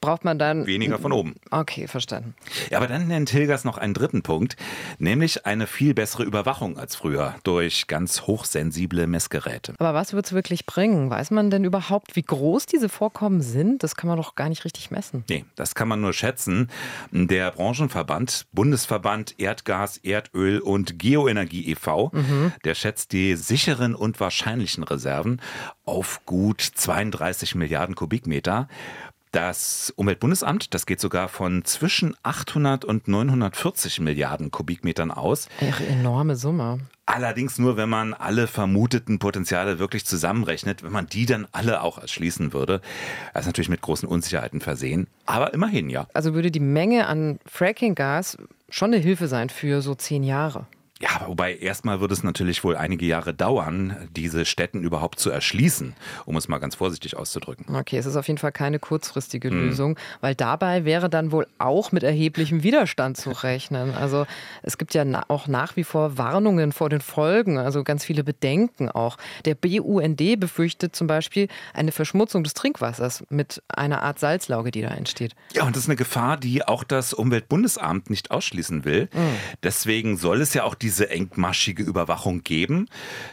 Braucht 0.00 0.24
man 0.24 0.38
dann. 0.38 0.66
Weniger 0.66 0.98
von 0.98 1.10
oben. 1.12 1.34
Okay, 1.50 1.88
verstanden. 1.88 2.34
Ja, 2.70 2.78
aber 2.78 2.86
dann 2.86 3.08
nennt 3.08 3.30
Hilgers 3.30 3.64
noch 3.64 3.78
einen 3.78 3.94
dritten 3.94 4.22
Punkt, 4.22 4.56
nämlich 4.98 5.46
eine 5.46 5.66
viel 5.66 5.94
bessere 5.94 6.22
Überwachung 6.22 6.78
als 6.78 6.94
früher 6.94 7.34
durch 7.44 7.86
ganz 7.86 8.22
hochsensible 8.22 9.06
Messgeräte. 9.06 9.74
Aber 9.78 9.94
was 9.94 10.12
wird 10.12 10.26
es 10.26 10.32
wirklich 10.32 10.66
bringen? 10.66 11.10
Weiß 11.10 11.30
man 11.30 11.50
denn 11.50 11.64
überhaupt, 11.64 12.14
wie 12.14 12.22
groß 12.22 12.66
diese 12.66 12.88
Vorkommen 12.88 13.40
sind? 13.40 13.82
Das 13.82 13.96
kann 13.96 14.06
man 14.08 14.16
doch 14.18 14.34
gar 14.34 14.48
nicht 14.48 14.64
richtig 14.64 14.90
messen. 14.90 15.24
Nee, 15.28 15.44
das 15.56 15.74
kann 15.74 15.88
man 15.88 16.00
nur 16.00 16.12
schätzen. 16.12 16.68
Der 17.10 17.50
Branchenverband, 17.50 18.46
Bundesverband 18.52 19.34
Erdgas, 19.38 19.96
Erdöl 19.98 20.60
und 20.60 20.98
Geoenergie 20.98 21.68
e.V., 21.70 22.10
Mhm. 22.12 22.52
der 22.64 22.74
schätzt 22.74 23.12
die 23.12 23.34
sicheren 23.34 23.94
und 23.94 24.20
wahrscheinlichen 24.20 24.84
Reserven 24.84 25.40
auf 25.84 26.20
gut 26.26 26.60
32 26.60 27.54
Milliarden 27.54 27.94
Kubikmeter. 27.94 28.68
Das 29.36 29.92
Umweltbundesamt, 29.96 30.72
das 30.72 30.86
geht 30.86 30.98
sogar 30.98 31.28
von 31.28 31.62
zwischen 31.66 32.16
800 32.22 32.86
und 32.86 33.06
940 33.06 34.00
Milliarden 34.00 34.50
Kubikmetern 34.50 35.10
aus. 35.10 35.50
Ach, 35.60 35.78
enorme 35.78 36.36
Summe. 36.36 36.78
Allerdings 37.04 37.58
nur, 37.58 37.76
wenn 37.76 37.90
man 37.90 38.14
alle 38.14 38.46
vermuteten 38.46 39.18
Potenziale 39.18 39.78
wirklich 39.78 40.06
zusammenrechnet, 40.06 40.82
wenn 40.82 40.90
man 40.90 41.06
die 41.06 41.26
dann 41.26 41.46
alle 41.52 41.82
auch 41.82 41.98
erschließen 41.98 42.54
würde. 42.54 42.80
Das 43.34 43.42
ist 43.42 43.48
natürlich 43.48 43.68
mit 43.68 43.82
großen 43.82 44.08
Unsicherheiten 44.08 44.62
versehen. 44.62 45.06
Aber 45.26 45.52
immerhin, 45.52 45.90
ja. 45.90 46.06
Also 46.14 46.32
würde 46.32 46.50
die 46.50 46.58
Menge 46.58 47.06
an 47.06 47.38
Fracking-Gas 47.44 48.38
schon 48.70 48.94
eine 48.94 49.02
Hilfe 49.02 49.28
sein 49.28 49.50
für 49.50 49.82
so 49.82 49.94
zehn 49.94 50.24
Jahre. 50.24 50.66
Ja, 51.00 51.26
wobei 51.26 51.54
erstmal 51.56 52.00
wird 52.00 52.10
es 52.10 52.22
natürlich 52.22 52.64
wohl 52.64 52.74
einige 52.74 53.04
Jahre 53.04 53.34
dauern, 53.34 54.08
diese 54.16 54.46
Städten 54.46 54.82
überhaupt 54.82 55.18
zu 55.18 55.28
erschließen, 55.28 55.94
um 56.24 56.36
es 56.36 56.48
mal 56.48 56.56
ganz 56.56 56.74
vorsichtig 56.74 57.18
auszudrücken. 57.18 57.74
Okay, 57.76 57.98
es 57.98 58.06
ist 58.06 58.16
auf 58.16 58.26
jeden 58.28 58.38
Fall 58.38 58.52
keine 58.52 58.78
kurzfristige 58.78 59.50
Hm. 59.50 59.66
Lösung, 59.66 59.98
weil 60.22 60.34
dabei 60.34 60.86
wäre 60.86 61.10
dann 61.10 61.32
wohl 61.32 61.46
auch 61.58 61.92
mit 61.92 62.02
erheblichem 62.02 62.62
Widerstand 62.62 63.18
zu 63.18 63.30
rechnen. 63.30 63.92
Also 63.94 64.26
es 64.62 64.78
gibt 64.78 64.94
ja 64.94 65.04
auch 65.28 65.48
nach 65.48 65.76
wie 65.76 65.84
vor 65.84 66.16
Warnungen 66.16 66.72
vor 66.72 66.88
den 66.88 67.02
Folgen, 67.02 67.58
also 67.58 67.84
ganz 67.84 68.02
viele 68.02 68.24
Bedenken 68.24 68.88
auch. 68.88 69.18
Der 69.44 69.54
BUND 69.54 70.40
befürchtet 70.40 70.96
zum 70.96 71.06
Beispiel 71.06 71.48
eine 71.74 71.92
Verschmutzung 71.92 72.42
des 72.42 72.54
Trinkwassers 72.54 73.22
mit 73.28 73.62
einer 73.68 74.02
Art 74.02 74.18
Salzlauge, 74.18 74.70
die 74.70 74.80
da 74.80 74.88
entsteht. 74.88 75.34
Ja, 75.52 75.64
und 75.64 75.76
das 75.76 75.82
ist 75.82 75.88
eine 75.90 75.96
Gefahr, 75.96 76.38
die 76.38 76.66
auch 76.66 76.84
das 76.84 77.12
Umweltbundesamt 77.12 78.08
nicht 78.08 78.30
ausschließen 78.30 78.86
will. 78.86 79.10
Deswegen 79.62 80.16
soll 80.16 80.40
es 80.40 80.54
ja 80.54 80.64
auch 80.64 80.74
diese 80.86 81.10
engmaschige 81.10 81.82
Überwachung 81.82 82.44
geben. 82.44 82.88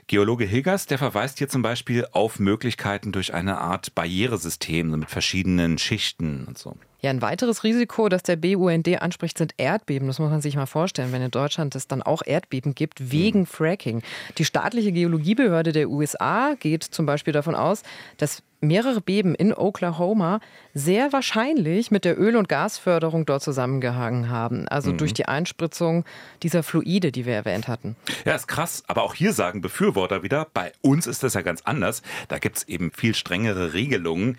Geologe 0.08 0.44
Higgers, 0.44 0.88
der 0.88 0.98
verweist 0.98 1.38
hier 1.38 1.48
zum 1.48 1.62
Beispiel 1.62 2.08
auf 2.12 2.40
Möglichkeiten 2.40 3.12
durch 3.12 3.36
eine 3.36 3.60
Art 3.60 3.94
Barrieresystem 3.94 4.90
mit 4.90 5.12
verschiedenen 5.12 5.78
Schichten 5.78 6.46
und 6.48 6.58
so. 6.58 6.76
Ja, 7.04 7.10
ein 7.10 7.22
weiteres 7.22 7.66
Risiko, 7.66 8.08
das 8.08 8.24
der 8.24 8.38
BUND 8.38 8.88
anspricht, 9.02 9.38
sind 9.38 9.54
Erdbeben. 9.58 10.08
Das 10.08 10.20
muss 10.20 10.30
man 10.32 10.42
sich 10.42 10.56
mal 10.56 10.66
vorstellen, 10.66 11.12
wenn 11.12 11.22
in 11.22 11.32
Deutschland 11.32 11.76
es 11.76 11.86
dann 11.90 12.02
auch 12.02 12.22
Erdbeben 12.26 12.76
gibt 12.76 13.12
wegen 13.12 13.46
Fracking. 13.46 14.02
Die 14.38 14.46
staatliche 14.46 14.94
Geologiebehörde 14.94 15.74
der 15.74 15.90
USA 15.90 16.54
geht 16.58 16.84
zum 16.86 17.06
Beispiel 17.06 17.34
davon 17.34 17.56
aus, 17.56 17.84
dass 18.16 18.42
mehrere 18.62 19.02
Beben 19.02 19.36
in 19.36 19.54
Oklahoma 19.54 20.40
sehr 20.74 21.12
wahrscheinlich 21.12 21.92
mit 21.92 22.06
der 22.06 22.18
Öl- 22.18 22.38
und 22.38 22.48
Gasförderung 22.48 23.26
dort 23.26 23.44
zusammengehangen 23.44 24.30
haben. 24.30 24.70
Also 24.70 24.94
Mhm. 24.94 24.98
durch 25.00 25.14
die 25.14 25.26
Einspritzung 25.28 26.06
dieser 26.42 26.64
Fluide, 26.64 27.12
die 27.12 27.26
wir 27.26 27.34
erwähnt 27.34 27.68
hatten. 27.68 27.98
Ja, 28.24 28.34
ist 28.36 28.48
krass. 28.48 28.82
Aber 28.88 29.04
auch 29.04 29.14
hier 29.14 29.34
sagen 29.34 29.60
Befürworter 29.60 30.24
wieder, 30.24 30.48
bei 30.54 30.72
uns 30.80 31.06
ist 31.08 31.24
das 31.24 31.34
ja 31.34 31.42
ganz 31.42 31.64
anders. 31.64 32.02
Da 32.30 32.40
gibt 32.40 32.56
es 32.60 32.64
eben 32.70 32.92
viel 32.92 33.14
strengere 33.14 33.74
Regelungen. 33.74 34.38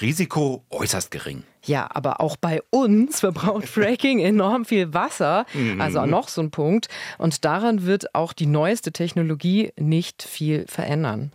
Risiko 0.00 0.62
äußerst 0.70 1.10
gering. 1.10 1.42
Ja, 1.64 1.88
aber 1.92 2.20
auch 2.20 2.36
bei 2.36 2.60
uns 2.70 3.20
verbraucht 3.20 3.66
Fracking 3.68 4.20
enorm 4.20 4.64
viel 4.64 4.94
Wasser. 4.94 5.46
Mhm. 5.54 5.80
Also 5.80 6.04
noch 6.06 6.28
so 6.28 6.42
ein 6.42 6.50
Punkt. 6.50 6.88
Und 7.18 7.44
daran 7.44 7.86
wird 7.86 8.14
auch 8.14 8.32
die 8.32 8.46
neueste 8.46 8.92
Technologie 8.92 9.72
nicht 9.78 10.22
viel 10.22 10.66
verändern. 10.68 11.32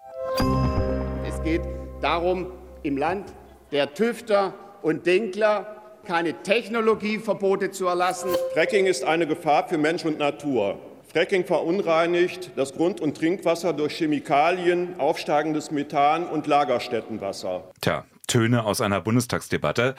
Es 1.28 1.42
geht 1.44 1.62
darum, 2.02 2.48
im 2.84 2.98
Land 2.98 3.34
der 3.72 3.94
Tüfter 3.94 4.54
und 4.82 5.06
Denkler 5.06 5.76
keine 6.06 6.34
Technologieverbote 6.42 7.72
zu 7.72 7.88
erlassen. 7.88 8.30
Fracking 8.54 8.86
ist 8.86 9.04
eine 9.04 9.28
Gefahr 9.28 9.68
für 9.68 9.78
Mensch 9.78 10.06
und 10.06 10.18
Natur. 10.18 10.80
Fracking 11.12 11.44
verunreinigt 11.44 12.52
das 12.56 12.74
Grund- 12.74 13.02
und 13.02 13.18
Trinkwasser 13.18 13.74
durch 13.74 13.96
Chemikalien, 13.98 15.00
aufsteigendes 15.00 15.72
Methan 15.72 16.28
und 16.28 16.46
Lagerstättenwasser. 16.46 17.64
Tja, 17.82 18.06
Töne 18.30 18.64
aus 18.64 18.80
einer 18.80 19.02
Bundestagsdebatte. 19.02 19.96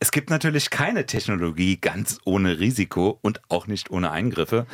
Es 0.00 0.10
gibt 0.10 0.28
natürlich 0.28 0.68
keine 0.68 1.06
Technologie 1.06 1.78
ganz 1.78 2.18
ohne 2.24 2.58
Risiko 2.58 3.18
und 3.22 3.40
auch 3.48 3.66
nicht 3.66 3.90
ohne 3.90 4.10
Eingriffe. 4.10 4.66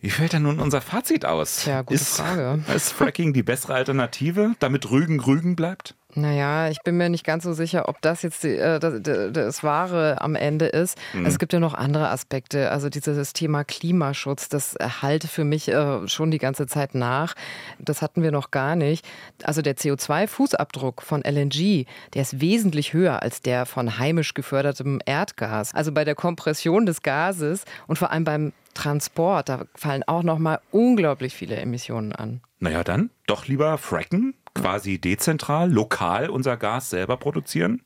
Wie 0.00 0.10
fällt 0.10 0.32
denn 0.32 0.42
nun 0.42 0.60
unser 0.60 0.80
Fazit 0.80 1.24
aus? 1.24 1.64
Tja, 1.64 1.82
gute 1.82 1.94
ist, 1.94 2.16
Frage. 2.16 2.62
Ist 2.74 2.92
Fracking 2.92 3.32
die 3.32 3.42
bessere 3.42 3.74
Alternative, 3.74 4.54
damit 4.60 4.90
Rügen 4.90 5.18
Rügen 5.18 5.56
bleibt? 5.56 5.96
Naja, 6.14 6.70
ich 6.70 6.80
bin 6.80 6.96
mir 6.96 7.10
nicht 7.10 7.24
ganz 7.24 7.44
so 7.44 7.52
sicher, 7.52 7.86
ob 7.88 8.00
das 8.00 8.22
jetzt 8.22 8.42
die, 8.42 8.56
äh, 8.56 8.78
das, 8.78 9.02
das 9.02 9.62
Wahre 9.62 10.22
am 10.22 10.34
Ende 10.36 10.66
ist. 10.66 10.98
Mhm. 11.12 11.26
Es 11.26 11.38
gibt 11.38 11.52
ja 11.52 11.60
noch 11.60 11.74
andere 11.74 12.08
Aspekte. 12.08 12.70
Also 12.70 12.88
dieses 12.88 13.34
Thema 13.34 13.62
Klimaschutz, 13.62 14.48
das 14.48 14.74
halte 15.02 15.28
für 15.28 15.44
mich 15.44 15.68
äh, 15.68 16.08
schon 16.08 16.30
die 16.30 16.38
ganze 16.38 16.66
Zeit 16.66 16.94
nach. 16.94 17.34
Das 17.78 18.00
hatten 18.00 18.22
wir 18.22 18.32
noch 18.32 18.50
gar 18.50 18.74
nicht. 18.74 19.06
Also 19.42 19.60
der 19.60 19.76
CO2-Fußabdruck 19.76 21.02
von 21.02 21.22
LNG, 21.22 21.84
der 22.14 22.22
ist 22.22 22.40
wesentlich 22.40 22.94
höher 22.94 23.22
als 23.22 23.42
der 23.42 23.66
von 23.66 23.98
heimisch 23.98 24.32
gefördertem 24.32 25.00
Erdgas. 25.04 25.74
Also 25.74 25.92
bei 25.92 26.06
der 26.06 26.14
Kompression 26.14 26.86
des 26.86 27.02
Gases 27.02 27.64
und 27.86 27.98
vor 27.98 28.10
allem 28.10 28.24
beim 28.24 28.52
Transport, 28.72 29.48
da 29.48 29.64
fallen 29.74 30.04
auch 30.04 30.22
noch 30.22 30.38
mal 30.38 30.60
unglaublich 30.70 31.34
viele 31.34 31.56
Emissionen 31.56 32.12
an. 32.12 32.40
Naja, 32.60 32.82
dann 32.84 33.10
doch 33.26 33.46
lieber 33.46 33.76
fracken, 33.76 34.34
quasi 34.60 34.98
dezentral, 34.98 35.70
lokal 35.70 36.30
unser 36.30 36.56
Gas 36.56 36.90
selber 36.90 37.16
produzieren. 37.16 37.82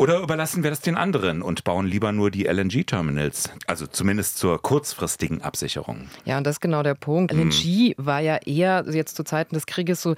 Oder 0.00 0.20
überlassen 0.20 0.62
wir 0.62 0.70
das 0.70 0.80
den 0.80 0.96
anderen 0.96 1.42
und 1.42 1.62
bauen 1.62 1.86
lieber 1.86 2.10
nur 2.10 2.30
die 2.30 2.44
LNG-Terminals, 2.44 3.50
also 3.66 3.86
zumindest 3.86 4.38
zur 4.38 4.62
kurzfristigen 4.62 5.42
Absicherung. 5.42 6.08
Ja, 6.24 6.38
und 6.38 6.44
das 6.44 6.56
ist 6.56 6.60
genau 6.60 6.82
der 6.82 6.94
Punkt. 6.94 7.32
Hm. 7.32 7.50
LNG 7.50 7.94
war 7.98 8.20
ja 8.20 8.38
eher 8.38 8.86
jetzt 8.90 9.14
zu 9.14 9.24
Zeiten 9.24 9.54
des 9.54 9.66
Krieges 9.66 10.00
so 10.00 10.14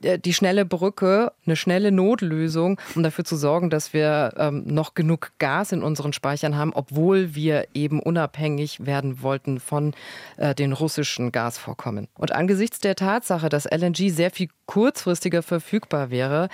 die 0.00 0.34
schnelle 0.34 0.64
Brücke, 0.64 1.32
eine 1.46 1.56
schnelle 1.56 1.92
Notlösung, 1.92 2.80
um 2.94 3.02
dafür 3.02 3.24
zu 3.24 3.36
sorgen, 3.36 3.70
dass 3.70 3.92
wir 3.92 4.32
ähm, 4.36 4.64
noch 4.66 4.94
genug 4.94 5.32
Gas 5.38 5.72
in 5.72 5.82
unseren 5.82 6.12
Speichern 6.12 6.56
haben, 6.56 6.72
obwohl 6.72 7.34
wir 7.34 7.66
eben 7.74 8.00
unabhängig 8.00 8.86
werden 8.86 9.22
wollten 9.22 9.60
von 9.60 9.94
äh, 10.36 10.54
den 10.54 10.72
russischen 10.72 11.32
Gasvorkommen. 11.32 12.08
Und 12.16 12.32
angesichts 12.32 12.78
der 12.80 12.96
Tatsache, 12.96 13.48
dass 13.48 13.66
LNG 13.66 14.10
sehr 14.10 14.30
viel 14.30 14.48
kurzfristiger 14.66 15.42
verfügbar 15.42 16.10
wäre, 16.10 16.48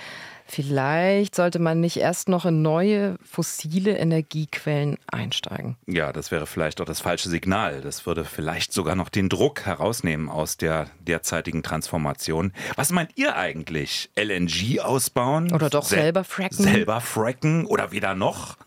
Vielleicht 0.47 1.35
sollte 1.35 1.59
man 1.59 1.79
nicht 1.79 1.97
erst 1.97 2.29
noch 2.29 2.45
in 2.45 2.61
neue 2.61 3.17
fossile 3.23 3.97
Energiequellen 3.97 4.97
einsteigen. 5.07 5.75
Ja, 5.85 6.13
das 6.13 6.31
wäre 6.31 6.47
vielleicht 6.47 6.81
auch 6.81 6.85
das 6.85 7.01
falsche 7.01 7.29
Signal. 7.29 7.81
Das 7.81 8.05
würde 8.05 8.25
vielleicht 8.25 8.73
sogar 8.73 8.95
noch 8.95 9.09
den 9.09 9.29
Druck 9.29 9.65
herausnehmen 9.65 10.29
aus 10.29 10.57
der 10.57 10.87
derzeitigen 10.99 11.63
Transformation. 11.63 12.53
Was 12.75 12.91
meint 12.91 13.11
ihr 13.17 13.35
eigentlich? 13.35 14.09
LNG 14.15 14.79
ausbauen? 14.79 15.51
Oder 15.53 15.69
doch 15.69 15.83
Sel 15.83 15.99
selber 15.99 16.23
fracken? 16.23 16.63
Selber 16.63 17.01
fracken 17.01 17.65
oder 17.65 17.91
weder 17.91 18.15
noch? 18.15 18.57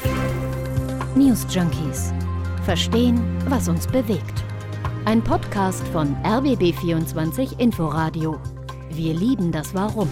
News 1.14 1.46
Junkies. 1.50 2.12
Verstehen, 2.64 3.20
was 3.48 3.68
uns 3.68 3.86
bewegt. 3.86 4.44
Ein 5.04 5.22
Podcast 5.22 5.86
von 5.88 6.14
RBB24 6.22 7.58
Inforadio. 7.58 8.40
Wir 8.90 9.14
lieben 9.14 9.50
das 9.50 9.74
Warum. 9.74 10.08